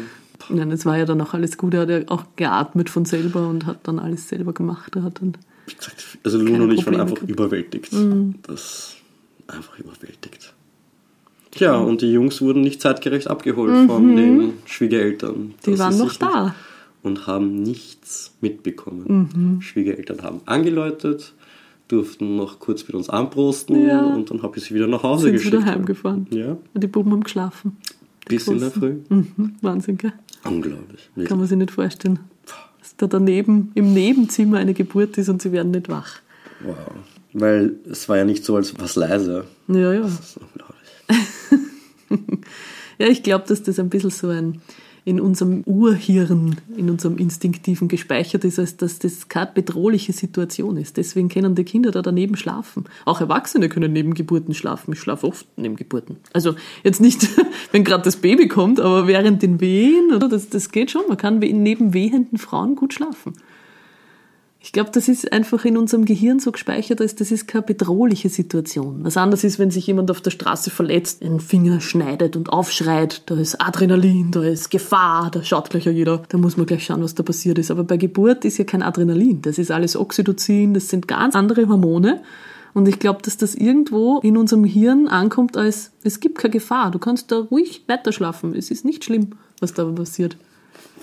Nein, 0.49 0.71
es 0.71 0.85
war 0.85 0.97
ja 0.97 1.05
dann 1.05 1.21
auch 1.21 1.33
alles 1.33 1.57
gut. 1.57 1.73
Er 1.73 1.81
hat 1.81 1.89
ja 1.89 2.01
auch 2.07 2.23
geatmet 2.35 2.89
von 2.89 3.05
selber 3.05 3.47
und 3.47 3.65
hat 3.65 3.79
dann 3.83 3.99
alles 3.99 4.29
selber 4.29 4.53
gemacht. 4.53 4.95
Er 4.95 5.03
hat 5.03 5.19
dann 5.21 5.33
Wie 5.65 5.75
gesagt, 5.75 6.17
also 6.23 6.37
Luna 6.37 6.63
und 6.65 6.71
ich 6.71 6.85
waren 6.85 7.01
einfach 7.01 7.15
gehabt. 7.15 7.31
überwältigt. 7.31 7.93
Mhm. 7.93 8.35
Das 8.43 8.95
einfach 9.47 9.79
überwältigt. 9.79 10.53
Tja, 11.51 11.77
und 11.77 12.01
die 12.01 12.11
Jungs 12.11 12.41
wurden 12.41 12.61
nicht 12.61 12.81
zeitgerecht 12.81 13.29
abgeholt 13.29 13.89
von 13.89 14.15
den 14.15 14.53
Schwiegereltern. 14.65 15.55
Die 15.65 15.79
waren 15.79 15.97
noch 15.97 16.13
da. 16.15 16.53
Und 17.03 17.25
haben 17.25 17.63
nichts 17.63 18.33
mitbekommen. 18.41 19.59
Schwiegereltern 19.61 20.23
haben 20.23 20.41
angeläutet, 20.45 21.33
durften 21.87 22.35
noch 22.35 22.59
kurz 22.59 22.85
mit 22.87 22.95
uns 22.95 23.09
anprosten 23.09 23.85
Ja. 23.87 24.05
und 24.13 24.29
dann 24.29 24.41
habe 24.43 24.57
ich 24.57 24.65
sie 24.65 24.75
wieder 24.75 24.87
nach 24.87 25.03
Hause 25.03 25.25
Sind 25.27 25.33
geschickt. 25.33 25.53
wieder 25.55 25.65
heimgefahren. 25.65 26.27
Ja, 26.31 26.57
Die 26.73 26.87
Buben 26.87 27.11
haben 27.11 27.23
geschlafen. 27.23 27.77
bis 28.27 28.47
in 28.47 28.59
der. 28.59 28.71
Früh. 28.71 28.95
Mhm. 29.09 29.55
Wahnsinn, 29.61 29.97
gell? 29.97 30.13
Unglaublich. 30.43 31.09
wirklich. 31.15 31.27
Kann 31.29 31.37
man 31.39 31.47
sich 31.47 31.57
nicht 31.57 31.71
vorstellen. 31.71 32.19
Dass 32.79 32.95
da 32.97 33.07
daneben, 33.07 33.71
im 33.75 33.93
Nebenzimmer 33.93 34.57
eine 34.57 34.73
Geburt 34.73 35.17
ist 35.17 35.29
und 35.29 35.41
sie 35.41 35.51
werden 35.51 35.71
nicht 35.71 35.89
wach. 35.89 36.19
Wow. 36.63 36.75
Weil 37.33 37.75
es 37.89 38.07
war 38.09 38.17
ja 38.17 38.25
nicht 38.25 38.43
so, 38.45 38.55
als 38.55 38.77
was 38.79 38.95
leise. 38.95 39.45
Ja, 39.67 39.93
ja. 39.93 40.01
Das 40.01 40.19
ist 40.19 40.37
unglaublich. 40.37 40.77
Ja, 42.99 43.07
ich 43.07 43.21
glaube, 43.21 43.45
dass 43.47 43.61
das 43.61 43.77
ein 43.79 43.89
bisschen 43.89 44.09
so 44.09 44.29
ein 44.29 44.59
in 45.07 45.21
unserem 45.21 45.63
Urhirn, 45.65 46.57
in 46.75 46.89
unserem 46.89 47.17
Instinktiven 47.17 47.87
gespeichert 47.87 48.43
ist, 48.43 48.59
als 48.59 48.75
dass 48.75 48.99
das 48.99 49.29
keine 49.29 49.49
bedrohliche 49.53 50.11
Situation 50.11 50.75
ist. 50.75 50.97
Deswegen 50.97 51.29
können 51.29 51.55
die 51.55 51.63
Kinder 51.63 51.91
da 51.91 52.01
daneben 52.01 52.35
schlafen. 52.35 52.83
Auch 53.05 53.21
Erwachsene 53.21 53.69
können 53.69 53.93
neben 53.93 54.15
Geburten 54.15 54.53
schlafen. 54.53 54.91
Ich 54.91 54.99
schlafe 54.99 55.25
oft 55.25 55.47
neben 55.55 55.77
Geburten. 55.77 56.17
Also 56.33 56.55
jetzt 56.83 56.99
nicht, 56.99 57.25
wenn 57.71 57.85
gerade 57.85 58.03
das 58.03 58.17
Baby 58.17 58.49
kommt, 58.49 58.81
aber 58.81 59.07
während 59.07 59.41
den 59.41 59.61
Wehen, 59.61 60.11
oder? 60.13 60.27
Das, 60.27 60.49
das 60.49 60.71
geht 60.71 60.91
schon. 60.91 61.03
Man 61.07 61.15
kann 61.15 61.39
neben 61.39 61.93
wehenden 61.93 62.37
Frauen 62.37 62.75
gut 62.75 62.93
schlafen. 62.93 63.35
Ich 64.59 64.71
glaube, 64.71 64.89
das 64.91 65.07
ist 65.07 65.31
einfach 65.31 65.65
in 65.65 65.77
unserem 65.77 66.05
Gehirn 66.05 66.39
so 66.39 66.51
gespeichert, 66.51 66.99
als 66.99 67.15
das 67.15 67.31
ist 67.31 67.47
keine 67.47 67.61
bedrohliche 67.61 68.29
Situation. 68.29 69.03
Was 69.03 69.15
anderes 69.15 69.43
ist, 69.43 69.59
wenn 69.59 69.69
sich 69.69 69.85
jemand 69.85 70.09
auf 70.09 70.19
der 70.19 70.31
Straße 70.31 70.71
verletzt, 70.71 71.23
einen 71.23 71.39
Finger 71.39 71.79
schneidet 71.79 72.35
und 72.35 72.49
aufschreit, 72.49 73.21
da 73.27 73.35
ist 73.35 73.61
Adrenalin, 73.61 74.31
da 74.31 74.43
ist 74.43 74.71
Gefahr, 74.71 75.29
da 75.31 75.43
schaut 75.43 75.69
gleich 75.69 75.85
ja 75.85 75.91
jeder, 75.91 76.23
da 76.27 76.37
muss 76.37 76.57
man 76.57 76.65
gleich 76.65 76.85
schauen, 76.85 77.03
was 77.03 77.13
da 77.13 77.23
passiert 77.23 77.59
ist. 77.59 77.69
Aber 77.69 77.83
bei 77.83 77.97
Geburt 77.97 78.45
ist 78.45 78.57
ja 78.57 78.65
kein 78.65 78.81
Adrenalin, 78.81 79.41
das 79.43 79.59
ist 79.59 79.71
alles 79.71 79.95
Oxytocin, 79.95 80.73
das 80.73 80.89
sind 80.89 81.07
ganz 81.07 81.35
andere 81.35 81.67
Hormone. 81.67 82.21
Und 82.73 82.87
ich 82.87 82.99
glaube, 82.99 83.21
dass 83.21 83.37
das 83.37 83.55
irgendwo 83.55 84.19
in 84.19 84.37
unserem 84.37 84.63
Hirn 84.63 85.07
ankommt 85.07 85.55
als, 85.55 85.91
es 86.03 86.19
gibt 86.19 86.39
keine 86.39 86.51
Gefahr, 86.51 86.91
du 86.91 86.99
kannst 86.99 87.31
da 87.31 87.37
ruhig 87.37 87.83
weiterschlafen, 87.87 88.55
es 88.55 88.71
ist 88.71 88.85
nicht 88.85 89.03
schlimm, 89.05 89.29
was 89.59 89.73
da 89.73 89.85
passiert. 89.85 90.35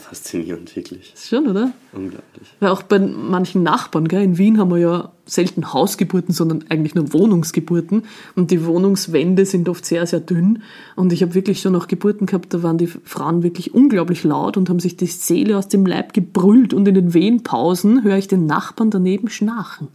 Faszinierend, 0.04 0.76
wirklich. 0.76 1.14
Ist 1.14 1.28
schon, 1.28 1.46
oder? 1.46 1.72
Unglaublich. 1.94 2.48
Weil 2.60 2.68
auch 2.68 2.82
bei 2.82 2.98
manchen 2.98 3.62
Nachbarn, 3.62 4.06
gell, 4.06 4.22
in 4.22 4.36
Wien 4.36 4.58
haben 4.58 4.70
wir 4.70 4.76
ja 4.76 5.12
selten 5.24 5.72
Hausgeburten, 5.72 6.34
sondern 6.34 6.66
eigentlich 6.68 6.94
nur 6.94 7.14
Wohnungsgeburten. 7.14 8.02
Und 8.36 8.50
die 8.50 8.66
Wohnungswände 8.66 9.46
sind 9.46 9.66
oft 9.66 9.86
sehr, 9.86 10.06
sehr 10.06 10.20
dünn. 10.20 10.62
Und 10.94 11.14
ich 11.14 11.22
habe 11.22 11.34
wirklich 11.34 11.62
schon 11.62 11.74
auch 11.74 11.88
Geburten 11.88 12.26
gehabt, 12.26 12.52
da 12.52 12.62
waren 12.62 12.76
die 12.76 12.86
Frauen 12.86 13.42
wirklich 13.42 13.72
unglaublich 13.72 14.24
laut 14.24 14.58
und 14.58 14.68
haben 14.68 14.78
sich 14.78 14.98
die 14.98 15.06
Seele 15.06 15.56
aus 15.56 15.68
dem 15.68 15.86
Leib 15.86 16.12
gebrüllt. 16.12 16.74
Und 16.74 16.86
in 16.86 16.94
den 16.94 17.14
Wehenpausen 17.14 18.04
höre 18.04 18.18
ich 18.18 18.28
den 18.28 18.44
Nachbarn 18.44 18.90
daneben 18.90 19.30
schnarchen. 19.30 19.88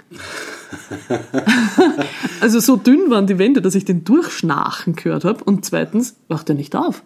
also 2.42 2.60
so 2.60 2.78
dünn 2.78 3.12
waren 3.12 3.28
die 3.28 3.38
Wände, 3.38 3.62
dass 3.62 3.76
ich 3.76 3.86
den 3.86 4.04
durchschnarchen 4.06 4.96
gehört 4.96 5.24
habe. 5.24 5.44
Und 5.44 5.66
zweitens, 5.66 6.16
wacht 6.28 6.50
er 6.50 6.56
nicht 6.56 6.76
auf. 6.76 7.04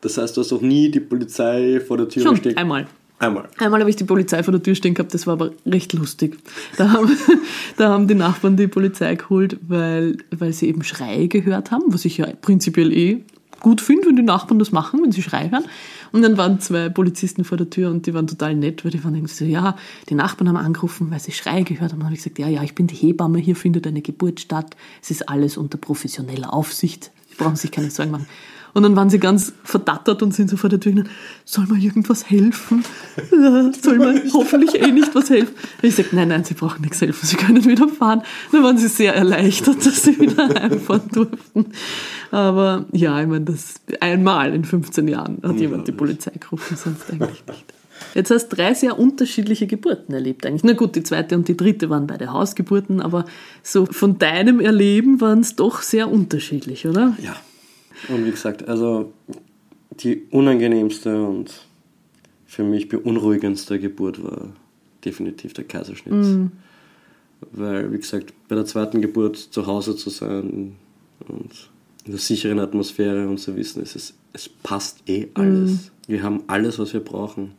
Das 0.00 0.16
heißt, 0.18 0.36
du 0.36 0.40
hast 0.40 0.52
auch 0.52 0.62
nie 0.62 0.90
die 0.90 1.00
Polizei 1.00 1.80
vor 1.86 1.96
der 1.96 2.08
Tür 2.08 2.22
Schon 2.22 2.34
gesteckt? 2.34 2.58
einmal. 2.58 2.86
Einmal. 3.18 3.50
Einmal 3.58 3.80
habe 3.80 3.90
ich 3.90 3.96
die 3.96 4.04
Polizei 4.04 4.42
vor 4.42 4.52
der 4.52 4.62
Tür 4.62 4.74
stehen 4.74 4.94
gehabt, 4.94 5.12
das 5.12 5.26
war 5.26 5.34
aber 5.34 5.50
recht 5.66 5.92
lustig. 5.92 6.38
Da 6.78 6.90
haben, 6.90 7.10
da 7.76 7.90
haben 7.90 8.08
die 8.08 8.14
Nachbarn 8.14 8.56
die 8.56 8.66
Polizei 8.66 9.14
geholt, 9.14 9.58
weil, 9.60 10.16
weil 10.30 10.54
sie 10.54 10.68
eben 10.68 10.82
Schreie 10.82 11.28
gehört 11.28 11.70
haben, 11.70 11.84
was 11.88 12.06
ich 12.06 12.16
ja 12.16 12.26
prinzipiell 12.40 12.90
eh 12.92 13.22
gut 13.60 13.82
finde, 13.82 14.08
wenn 14.08 14.16
die 14.16 14.22
Nachbarn 14.22 14.58
das 14.58 14.72
machen, 14.72 15.00
wenn 15.02 15.12
sie 15.12 15.22
Schreie 15.22 15.50
hören. 15.50 15.64
Und 16.12 16.22
dann 16.22 16.38
waren 16.38 16.60
zwei 16.60 16.88
Polizisten 16.88 17.44
vor 17.44 17.58
der 17.58 17.70
Tür 17.70 17.90
und 17.90 18.06
die 18.06 18.14
waren 18.14 18.26
total 18.26 18.54
nett, 18.54 18.84
weil 18.84 18.90
die 18.90 19.04
waren 19.04 19.14
irgendwie 19.14 19.34
so, 19.34 19.44
ja, 19.44 19.76
die 20.08 20.14
Nachbarn 20.14 20.48
haben 20.48 20.56
angerufen, 20.56 21.10
weil 21.10 21.20
sie 21.20 21.32
Schreie 21.32 21.62
gehört 21.62 21.92
haben. 21.92 21.98
Und 21.98 22.00
dann 22.00 22.06
habe 22.06 22.14
ich 22.14 22.22
gesagt, 22.22 22.38
ja, 22.38 22.48
ja, 22.48 22.62
ich 22.62 22.74
bin 22.74 22.86
die 22.86 22.96
Hebamme, 22.96 23.38
hier 23.38 23.54
findet 23.54 23.86
eine 23.86 24.00
Geburt 24.00 24.40
statt. 24.40 24.74
Es 25.02 25.10
ist 25.10 25.28
alles 25.28 25.56
unter 25.56 25.78
professioneller 25.78 26.52
Aufsicht. 26.52 27.12
Sie 27.28 27.36
brauchen 27.36 27.56
sich 27.56 27.70
keine 27.70 27.90
Sorgen 27.90 28.10
machen. 28.12 28.26
Und 28.74 28.82
dann 28.82 28.96
waren 28.96 29.10
sie 29.10 29.18
ganz 29.18 29.52
verdattert 29.64 30.22
und 30.22 30.34
sind 30.34 30.50
so 30.50 30.56
vor 30.56 30.70
der 30.70 30.80
Tür 30.80 30.92
gegangen, 30.92 31.10
soll 31.44 31.66
mir 31.66 31.78
irgendwas 31.78 32.30
helfen? 32.30 32.84
Ja, 33.32 33.70
Soll 33.80 33.98
mir 33.98 34.22
hoffentlich 34.32 34.80
eh 34.80 34.92
nicht 34.92 35.14
was 35.14 35.30
helfen? 35.30 35.54
Und 35.82 35.88
ich 35.88 35.94
sagte, 35.94 36.16
nein, 36.16 36.28
nein, 36.28 36.44
sie 36.44 36.54
brauchen 36.54 36.82
nichts 36.82 37.00
helfen, 37.00 37.26
sie 37.26 37.36
können 37.36 37.64
wieder 37.64 37.88
fahren. 37.88 38.22
Dann 38.52 38.62
waren 38.62 38.78
sie 38.78 38.88
sehr 38.88 39.14
erleichtert, 39.14 39.84
dass 39.84 40.02
sie 40.02 40.18
wieder 40.18 40.48
heimfahren 40.54 41.08
durften. 41.12 41.66
Aber 42.30 42.86
ja, 42.92 43.20
ich 43.20 43.26
meine, 43.26 43.44
das 43.44 43.74
einmal 44.00 44.54
in 44.54 44.64
15 44.64 45.08
Jahren 45.08 45.38
hat 45.42 45.58
jemand 45.58 45.88
die 45.88 45.92
Polizei 45.92 46.32
gerufen, 46.38 46.76
sonst 46.76 47.10
eigentlich 47.10 47.44
nicht. 47.46 47.64
Jetzt 48.14 48.30
hast 48.30 48.48
du 48.48 48.56
drei 48.56 48.74
sehr 48.74 48.98
unterschiedliche 48.98 49.66
Geburten 49.66 50.14
erlebt 50.14 50.46
eigentlich. 50.46 50.64
Na 50.64 50.72
gut, 50.72 50.96
die 50.96 51.02
zweite 51.02 51.36
und 51.36 51.48
die 51.48 51.56
dritte 51.56 51.90
waren 51.90 52.06
beide 52.06 52.32
Hausgeburten, 52.32 53.00
aber 53.00 53.24
so 53.62 53.86
von 53.86 54.18
deinem 54.18 54.60
Erleben 54.60 55.20
waren 55.20 55.40
es 55.40 55.56
doch 55.56 55.82
sehr 55.82 56.10
unterschiedlich, 56.10 56.86
oder? 56.86 57.16
Ja. 57.22 57.36
Und 58.08 58.24
wie 58.24 58.30
gesagt, 58.30 58.68
also 58.68 59.12
die 59.90 60.22
unangenehmste 60.30 61.22
und 61.22 61.52
für 62.46 62.64
mich 62.64 62.88
beunruhigendste 62.88 63.78
Geburt 63.78 64.22
war 64.22 64.48
definitiv 65.04 65.52
der 65.52 65.64
Kaiserschnitt. 65.64 66.50
Weil, 67.52 67.92
wie 67.92 67.98
gesagt, 67.98 68.32
bei 68.48 68.54
der 68.54 68.66
zweiten 68.66 69.00
Geburt 69.00 69.36
zu 69.36 69.66
Hause 69.66 69.96
zu 69.96 70.10
sein 70.10 70.76
und 71.26 71.70
in 72.04 72.12
der 72.12 72.20
sicheren 72.20 72.58
Atmosphäre 72.58 73.28
und 73.28 73.38
zu 73.38 73.56
wissen, 73.56 73.82
es, 73.82 73.94
ist, 73.96 74.14
es 74.32 74.48
passt 74.48 75.08
eh 75.08 75.28
alles. 75.34 75.90
Wir 76.06 76.22
haben 76.22 76.42
alles, 76.48 76.78
was 76.78 76.92
wir 76.92 77.00
brauchen. 77.00 77.52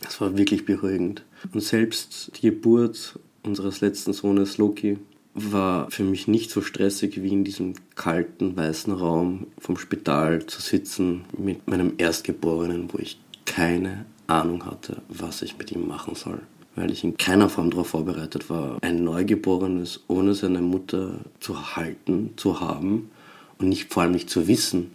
Das 0.00 0.20
war 0.20 0.36
wirklich 0.36 0.64
beruhigend. 0.64 1.24
Und 1.52 1.62
selbst 1.62 2.32
die 2.36 2.50
Geburt 2.50 3.18
unseres 3.42 3.80
letzten 3.80 4.12
Sohnes 4.12 4.58
Loki 4.58 4.98
war 5.36 5.90
für 5.90 6.02
mich 6.02 6.28
nicht 6.28 6.50
so 6.50 6.62
stressig 6.62 7.22
wie 7.22 7.32
in 7.32 7.44
diesem 7.44 7.74
kalten 7.94 8.56
weißen 8.56 8.92
Raum 8.92 9.46
vom 9.58 9.76
Spital 9.76 10.46
zu 10.46 10.62
sitzen 10.62 11.26
mit 11.36 11.68
meinem 11.68 11.92
Erstgeborenen, 11.98 12.92
wo 12.92 12.98
ich 12.98 13.20
keine 13.44 14.06
Ahnung 14.26 14.64
hatte, 14.64 15.02
was 15.08 15.42
ich 15.42 15.58
mit 15.58 15.70
ihm 15.72 15.86
machen 15.86 16.14
soll. 16.14 16.40
Weil 16.74 16.90
ich 16.90 17.04
in 17.04 17.16
keiner 17.16 17.48
Form 17.48 17.70
darauf 17.70 17.88
vorbereitet 17.88 18.50
war, 18.50 18.78
ein 18.82 19.04
Neugeborenes 19.04 20.04
ohne 20.08 20.34
seine 20.34 20.62
Mutter 20.62 21.20
zu 21.40 21.76
halten, 21.76 22.30
zu 22.36 22.60
haben 22.60 23.10
und 23.58 23.68
nicht, 23.68 23.92
vor 23.92 24.02
allem 24.02 24.12
nicht 24.12 24.30
zu 24.30 24.48
wissen, 24.48 24.90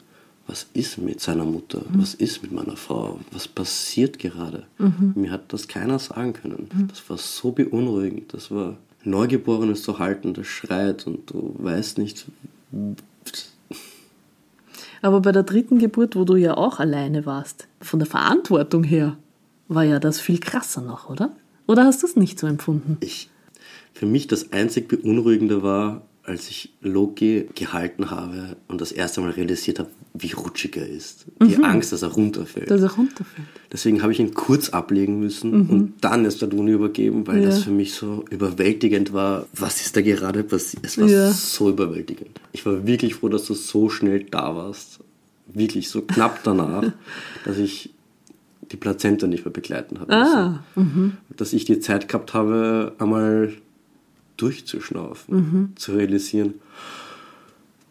was 0.48 0.68
ist 0.74 0.98
mit 0.98 1.22
seiner 1.22 1.46
Mutter, 1.46 1.84
was 1.94 2.14
ist 2.14 2.42
mit 2.42 2.52
meiner 2.52 2.76
Frau, 2.76 3.20
was 3.32 3.48
passiert 3.48 4.20
gerade. 4.20 4.66
Mir 5.16 5.32
hat 5.32 5.54
das 5.54 5.68
keiner 5.68 5.98
sagen 5.98 6.34
können. 6.34 6.68
Das 6.90 7.10
war 7.10 7.18
so 7.18 7.52
beunruhigend. 7.52 8.34
Das 8.34 8.52
war 8.52 8.76
Neugeborenes 9.04 9.84
zu 9.84 10.00
halten, 10.00 10.34
das 10.34 10.48
schreit 10.48 11.08
und 11.08 11.30
du 11.32 11.56
weißt 11.58 11.98
nicht. 11.98 12.26
Aber 15.02 15.22
bei 15.22 15.32
der 15.32 15.44
dritten 15.44 15.80
Geburt, 15.80 16.16
wo 16.16 16.24
du 16.24 16.36
ja 16.36 16.56
auch 16.56 16.80
alleine 16.80 17.26
warst, 17.26 17.68
von 17.80 18.00
der 18.00 18.08
Verantwortung 18.08 18.84
her, 18.84 19.18
war 19.68 19.84
ja 19.84 20.00
das 20.00 20.20
viel 20.20 20.40
krasser 20.40 20.82
noch, 20.82 21.10
oder? 21.10 21.32
Oder 21.68 21.86
hast 21.86 22.04
du 22.04 22.08
es 22.08 22.16
nicht 22.16 22.40
so 22.40 22.48
empfunden? 22.48 22.98
Ich, 23.00 23.30
für 23.94 24.06
mich 24.06 24.28
das 24.28 24.52
einzig 24.52 24.88
Beunruhigende 24.88 25.64
war, 25.64 26.02
als 26.24 26.50
ich 26.50 26.74
Loki 26.82 27.48
gehalten 27.56 28.12
habe 28.12 28.56
und 28.68 28.80
das 28.80 28.92
erste 28.92 29.22
Mal 29.22 29.32
realisiert 29.32 29.80
habe, 29.80 29.90
wie 30.14 30.32
rutschig 30.34 30.78
er 30.78 30.88
ist. 30.88 31.26
Die 31.42 31.58
Angst, 31.64 31.92
dass 31.92 32.02
er 32.04 32.10
runterfällt. 32.10 32.70
Dass 32.70 32.82
er 32.82 32.92
runterfällt. 32.92 33.48
Deswegen 33.72 34.02
habe 34.04 34.12
ich 34.12 34.20
ihn 34.20 34.34
kurz 34.34 34.70
ablegen 34.70 35.20
müssen 35.20 35.68
und 35.70 35.94
dann 36.02 36.26
erst 36.26 36.42
der 36.42 36.50
Duni 36.50 36.72
übergeben, 36.72 37.26
weil 37.26 37.40
Ja. 37.42 37.46
das 37.50 37.64
für 37.64 37.72
mich 37.72 37.94
so 37.94 38.24
überwältigend 38.30 39.14
war. 39.14 39.48
Was 39.54 39.82
ist 39.82 39.96
da 39.96 40.02
gerade 40.02 40.44
passiert? 40.44 40.86
Es 40.86 40.98
war 41.00 41.08
Ja. 41.08 41.32
so 41.32 41.70
überwältigend. 41.70 42.40
Ich 42.52 42.66
war 42.66 42.86
wirklich 42.86 43.16
froh, 43.16 43.30
dass 43.30 43.46
du 43.46 43.54
so 43.54 43.90
schnell 43.90 44.24
da 44.30 44.56
warst. 44.56 45.00
Wirklich 45.54 45.90
so 45.90 46.02
knapp 46.02 46.42
danach, 46.44 46.84
dass 47.46 47.58
ich 47.58 47.92
die 48.72 48.78
Plazenta 48.78 49.28
nicht 49.28 49.44
mehr 49.44 49.52
begleiten 49.54 50.00
habe. 50.00 50.14
Ah, 50.14 50.64
müssen. 50.76 51.18
Dass 51.36 51.52
ich 51.54 51.66
die 51.66 51.80
Zeit 51.80 52.08
gehabt 52.08 52.34
habe, 52.34 52.94
einmal 53.00 53.54
durchzuschnaufen, 54.42 55.74
zu 55.76 55.94
realisieren, 55.94 56.56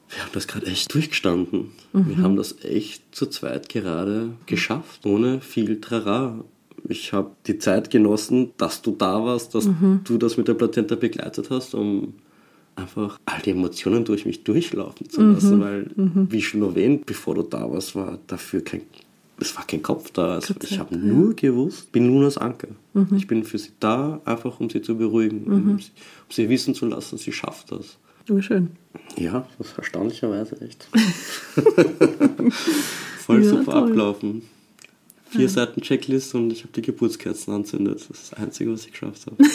wir 0.09 0.23
haben 0.23 0.31
das 0.33 0.49
gerade 0.49 0.67
echt 0.67 0.93
durchgestanden. 0.93 1.71
Wir 1.93 2.17
haben 2.19 2.35
das 2.37 2.57
echt 2.65 3.03
zu 3.15 3.27
zweit 3.27 3.69
gerade 3.69 4.31
geschafft, 4.47 5.07
ohne 5.07 5.41
viel 5.41 5.81
Trara. 5.81 6.43
Ich 6.89 7.13
habe 7.13 7.31
die 7.47 7.59
Zeit 7.59 7.91
genossen, 7.91 8.51
dass 8.57 8.83
du 8.83 8.91
da 8.91 9.25
warst, 9.25 9.55
dass 9.55 9.67
du 10.05 10.19
das 10.19 10.37
mit 10.37 10.49
der 10.49 10.55
Plazenta 10.55 10.97
begleitet 10.97 11.51
hast, 11.51 11.75
um 11.75 12.15
einfach 12.75 13.19
all 13.25 13.41
die 13.43 13.51
Emotionen 13.51 14.05
durch 14.05 14.27
mich 14.27 14.43
durchlaufen 14.43 15.09
zu 15.09 15.21
lassen, 15.35 15.61
weil, 15.61 15.91
wie 16.31 16.43
schon 16.43 16.63
erwähnt, 16.63 17.07
bevor 17.07 17.37
du 17.37 17.43
da 17.43 17.71
warst, 17.71 17.95
war 17.95 18.19
dafür 18.27 18.65
kein, 18.65 18.83
es 19.41 19.57
war 19.57 19.67
kein 19.67 19.83
Kopf 19.83 20.11
da. 20.13 20.35
Also 20.35 20.55
ich 20.63 20.79
habe 20.79 20.91
Dank, 20.97 21.05
nur 21.05 21.35
gewusst, 21.35 21.91
bin 21.93 22.07
nur 22.07 22.23
das 22.25 22.39
Anker. 22.39 22.69
Ich 23.17 23.27
bin 23.27 23.45
für 23.45 23.59
sie 23.59 23.71
da, 23.81 24.21
einfach 24.25 24.61
um 24.61 24.69
sie 24.71 24.83
zu 24.83 24.97
beruhigen, 24.97 25.45
um, 25.45 25.79
sie, 25.79 25.91
um 25.91 26.31
sie 26.31 26.49
wissen 26.49 26.75
zu 26.75 26.87
lassen, 26.87 27.19
sie 27.19 27.33
schafft 27.33 27.73
das. 27.73 27.99
Oh, 28.29 28.41
schön. 28.41 28.71
Ja, 29.17 29.47
das 29.59 29.69
ist 29.69 29.79
erstaunlicherweise 29.79 30.61
echt. 30.61 30.89
Voll 33.19 33.43
Ja, 33.43 33.51
super 33.51 33.73
toll. 33.73 33.83
abgelaufen. 33.85 34.43
Vier 35.31 35.49
Seiten 35.49 35.81
Checklist 35.81 36.35
und 36.35 36.53
ich 36.53 36.63
habe 36.65 36.73
die 36.73 36.83
Geburtskerzen 36.83 37.55
anzündet. 37.55 37.97
Das 37.97 38.11
ist 38.11 38.33
das 38.33 38.39
Einzige, 38.39 38.73
was 38.73 38.85
ich 38.87 38.93
geschafft 38.93 39.27
habe. 39.27 39.37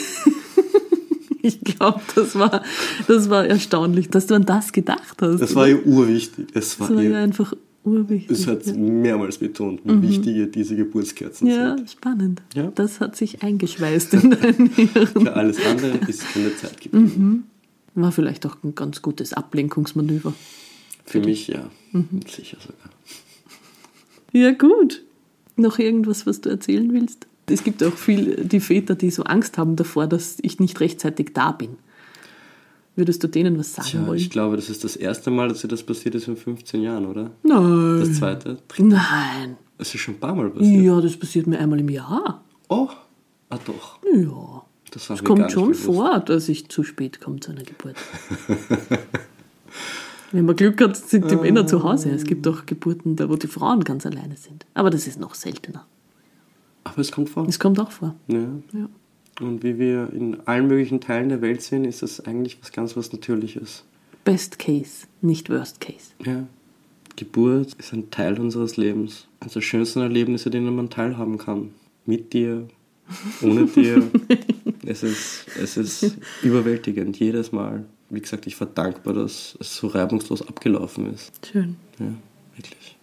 Ich 1.42 1.60
glaube, 1.60 2.00
das 2.16 2.34
war, 2.36 2.64
das 3.06 3.30
war 3.30 3.46
erstaunlich, 3.46 4.08
dass 4.10 4.26
du 4.26 4.34
an 4.34 4.44
das 4.44 4.72
gedacht 4.72 5.22
hast. 5.22 5.38
Das 5.40 5.54
war 5.54 5.68
ihr 5.68 5.86
urwichtig. 5.86 6.48
Es 6.54 6.80
war 6.80 6.88
das 6.88 6.96
war 6.96 7.02
ja 7.04 7.10
ihr, 7.10 7.18
einfach 7.18 7.52
urwichtig. 7.86 8.30
es 8.30 8.46
hat 8.46 8.66
mehrmals 8.76 9.38
betont, 9.38 9.80
wie 9.84 10.02
wichtig 10.02 10.36
ihr 10.36 10.46
diese 10.50 10.76
Geburtskerzen 10.76 11.46
ja, 11.46 11.76
sind. 11.76 11.90
spannend. 11.90 12.42
Ja. 12.54 12.72
Das 12.74 13.00
hat 13.00 13.16
sich 13.16 13.42
eingeschweißt 13.42 14.14
in 14.14 14.30
dein 14.32 14.66
Hirn. 14.74 15.06
Für 15.06 15.34
alles 15.34 15.64
andere 15.64 15.98
ist 16.08 16.28
keine 16.32 16.54
Zeit 16.56 16.80
geblieben. 16.80 17.44
War 17.94 18.12
vielleicht 18.12 18.44
auch 18.44 18.56
ein 18.62 18.74
ganz 18.74 19.00
gutes 19.00 19.32
Ablenkungsmanöver. 19.32 20.34
Für 21.06 21.20
mich 21.20 21.48
ja, 21.48 21.70
sicher 22.26 22.58
sogar. 22.60 22.90
Ja, 24.32 24.50
gut. 24.52 25.02
Noch 25.56 25.78
irgendwas, 25.78 26.26
was 26.26 26.42
du 26.42 26.50
erzählen 26.50 26.92
willst? 26.92 27.26
Es 27.48 27.64
gibt 27.64 27.82
auch 27.82 27.94
viel 27.94 28.44
die 28.44 28.60
Väter, 28.60 28.96
die 28.96 29.10
so 29.10 29.22
Angst 29.22 29.56
haben 29.56 29.76
davor, 29.76 30.06
dass 30.06 30.36
ich 30.42 30.58
nicht 30.58 30.80
rechtzeitig 30.80 31.30
da 31.32 31.52
bin. 31.52 31.76
Würdest 32.96 33.22
du 33.22 33.28
denen 33.28 33.58
was 33.58 33.74
sagen 33.74 33.88
Tja, 33.88 34.06
wollen? 34.06 34.18
ich 34.18 34.30
glaube, 34.30 34.56
das 34.56 34.70
ist 34.70 34.82
das 34.82 34.96
erste 34.96 35.30
Mal, 35.30 35.48
dass 35.48 35.60
dir 35.60 35.68
das 35.68 35.82
passiert 35.82 36.14
ist 36.14 36.28
in 36.28 36.36
15 36.36 36.82
Jahren, 36.82 37.06
oder? 37.06 37.30
Nein. 37.42 38.00
Das 38.00 38.14
zweite? 38.14 38.58
Dritte? 38.68 38.88
Nein. 38.88 39.56
Es 39.78 39.94
ist 39.94 40.00
schon 40.00 40.14
ein 40.14 40.20
paar 40.20 40.34
Mal 40.34 40.48
passiert. 40.50 40.82
Ja, 40.82 41.00
das 41.00 41.16
passiert 41.16 41.46
mir 41.46 41.58
einmal 41.58 41.78
im 41.78 41.90
Jahr. 41.90 42.42
Oh, 42.68 42.88
ah 43.50 43.58
doch. 43.64 43.98
Ja. 44.14 44.62
Das, 44.90 45.10
Es 45.10 45.22
gar 45.22 45.36
kommt 45.36 45.52
schon 45.52 45.64
bewusst. 45.72 45.84
vor, 45.84 46.20
dass 46.20 46.48
ich 46.48 46.68
zu 46.70 46.82
spät 46.84 47.20
komme 47.20 47.40
zu 47.40 47.50
einer 47.50 47.64
Geburt. 47.64 47.96
Wenn 50.32 50.44
man 50.46 50.56
Glück 50.56 50.80
hat, 50.80 50.96
sind 50.96 51.30
die 51.30 51.36
Männer 51.36 51.66
zu 51.66 51.82
Hause. 51.82 52.10
Es 52.10 52.24
gibt 52.24 52.46
auch 52.48 52.66
Geburten, 52.66 53.16
da 53.16 53.28
wo 53.28 53.36
die 53.36 53.46
Frauen 53.46 53.84
ganz 53.84 54.06
alleine 54.06 54.36
sind. 54.36 54.64
Aber 54.74 54.90
das 54.90 55.06
ist 55.06 55.20
noch 55.20 55.34
seltener. 55.34 55.86
Aber 56.84 56.98
es 56.98 57.12
kommt 57.12 57.28
vor. 57.28 57.44
Das 57.46 57.58
kommt 57.58 57.78
auch 57.78 57.90
vor. 57.90 58.14
Ja. 58.28 58.38
Ja. 58.72 58.88
Und 59.40 59.62
wie 59.62 59.78
wir 59.78 60.10
in 60.12 60.40
allen 60.46 60.66
möglichen 60.66 61.00
Teilen 61.00 61.28
der 61.28 61.42
Welt 61.42 61.60
sehen, 61.60 61.84
ist 61.84 62.02
das 62.02 62.20
eigentlich 62.20 62.58
was 62.60 62.72
ganz 62.72 62.96
was 62.96 63.12
Natürliches. 63.12 63.84
Best 64.24 64.58
case, 64.58 65.06
nicht 65.20 65.50
worst 65.50 65.80
case. 65.80 66.12
Ja. 66.24 66.46
Geburt 67.16 67.74
ist 67.74 67.92
ein 67.92 68.10
Teil 68.10 68.38
unseres 68.38 68.76
Lebens. 68.76 69.26
Eines 69.40 69.54
der 69.54 69.60
schönsten 69.60 70.00
Erlebnisse, 70.00 70.50
denen 70.50 70.74
man 70.74 70.90
teilhaben 70.90 71.38
kann. 71.38 71.70
Mit 72.04 72.32
dir, 72.32 72.68
ohne 73.42 73.66
dir. 73.74 74.10
es, 74.84 75.02
ist, 75.02 75.46
es 75.60 75.76
ist 75.76 76.18
überwältigend, 76.42 77.18
jedes 77.18 77.52
Mal. 77.52 77.84
Wie 78.10 78.20
gesagt, 78.20 78.46
ich 78.46 78.58
war 78.60 78.68
dankbar, 78.68 79.14
dass 79.14 79.56
es 79.60 79.76
so 79.76 79.88
reibungslos 79.88 80.46
abgelaufen 80.46 81.12
ist. 81.12 81.32
Schön. 81.50 81.76
Ja, 81.98 82.12
wirklich. 82.54 82.96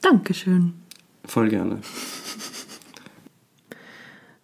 Dankeschön. 0.00 0.72
Voll 1.24 1.48
gerne. 1.48 1.80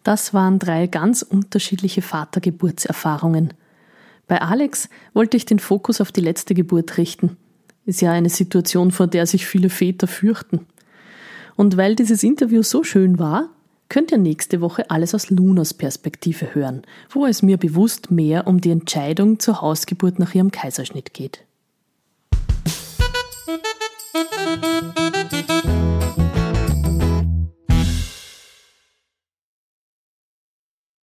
Das 0.06 0.32
waren 0.32 0.60
drei 0.60 0.86
ganz 0.86 1.22
unterschiedliche 1.22 2.00
Vatergeburtserfahrungen. 2.00 3.54
Bei 4.28 4.40
Alex 4.40 4.88
wollte 5.14 5.36
ich 5.36 5.46
den 5.46 5.58
Fokus 5.58 6.00
auf 6.00 6.12
die 6.12 6.20
letzte 6.20 6.54
Geburt 6.54 6.96
richten. 6.96 7.36
Ist 7.86 8.02
ja 8.02 8.12
eine 8.12 8.28
Situation, 8.28 8.92
vor 8.92 9.08
der 9.08 9.26
sich 9.26 9.46
viele 9.46 9.68
Väter 9.68 10.06
fürchten. 10.06 10.64
Und 11.56 11.76
weil 11.76 11.96
dieses 11.96 12.22
Interview 12.22 12.62
so 12.62 12.84
schön 12.84 13.18
war, 13.18 13.48
könnt 13.88 14.12
ihr 14.12 14.18
nächste 14.18 14.60
Woche 14.60 14.88
alles 14.92 15.12
aus 15.12 15.28
Lunas 15.28 15.74
Perspektive 15.74 16.54
hören, 16.54 16.82
wo 17.10 17.26
es 17.26 17.42
mir 17.42 17.56
bewusst 17.56 18.12
mehr 18.12 18.46
um 18.46 18.60
die 18.60 18.70
Entscheidung 18.70 19.40
zur 19.40 19.60
Hausgeburt 19.60 20.20
nach 20.20 20.32
ihrem 20.36 20.52
Kaiserschnitt 20.52 21.14
geht. 21.14 21.42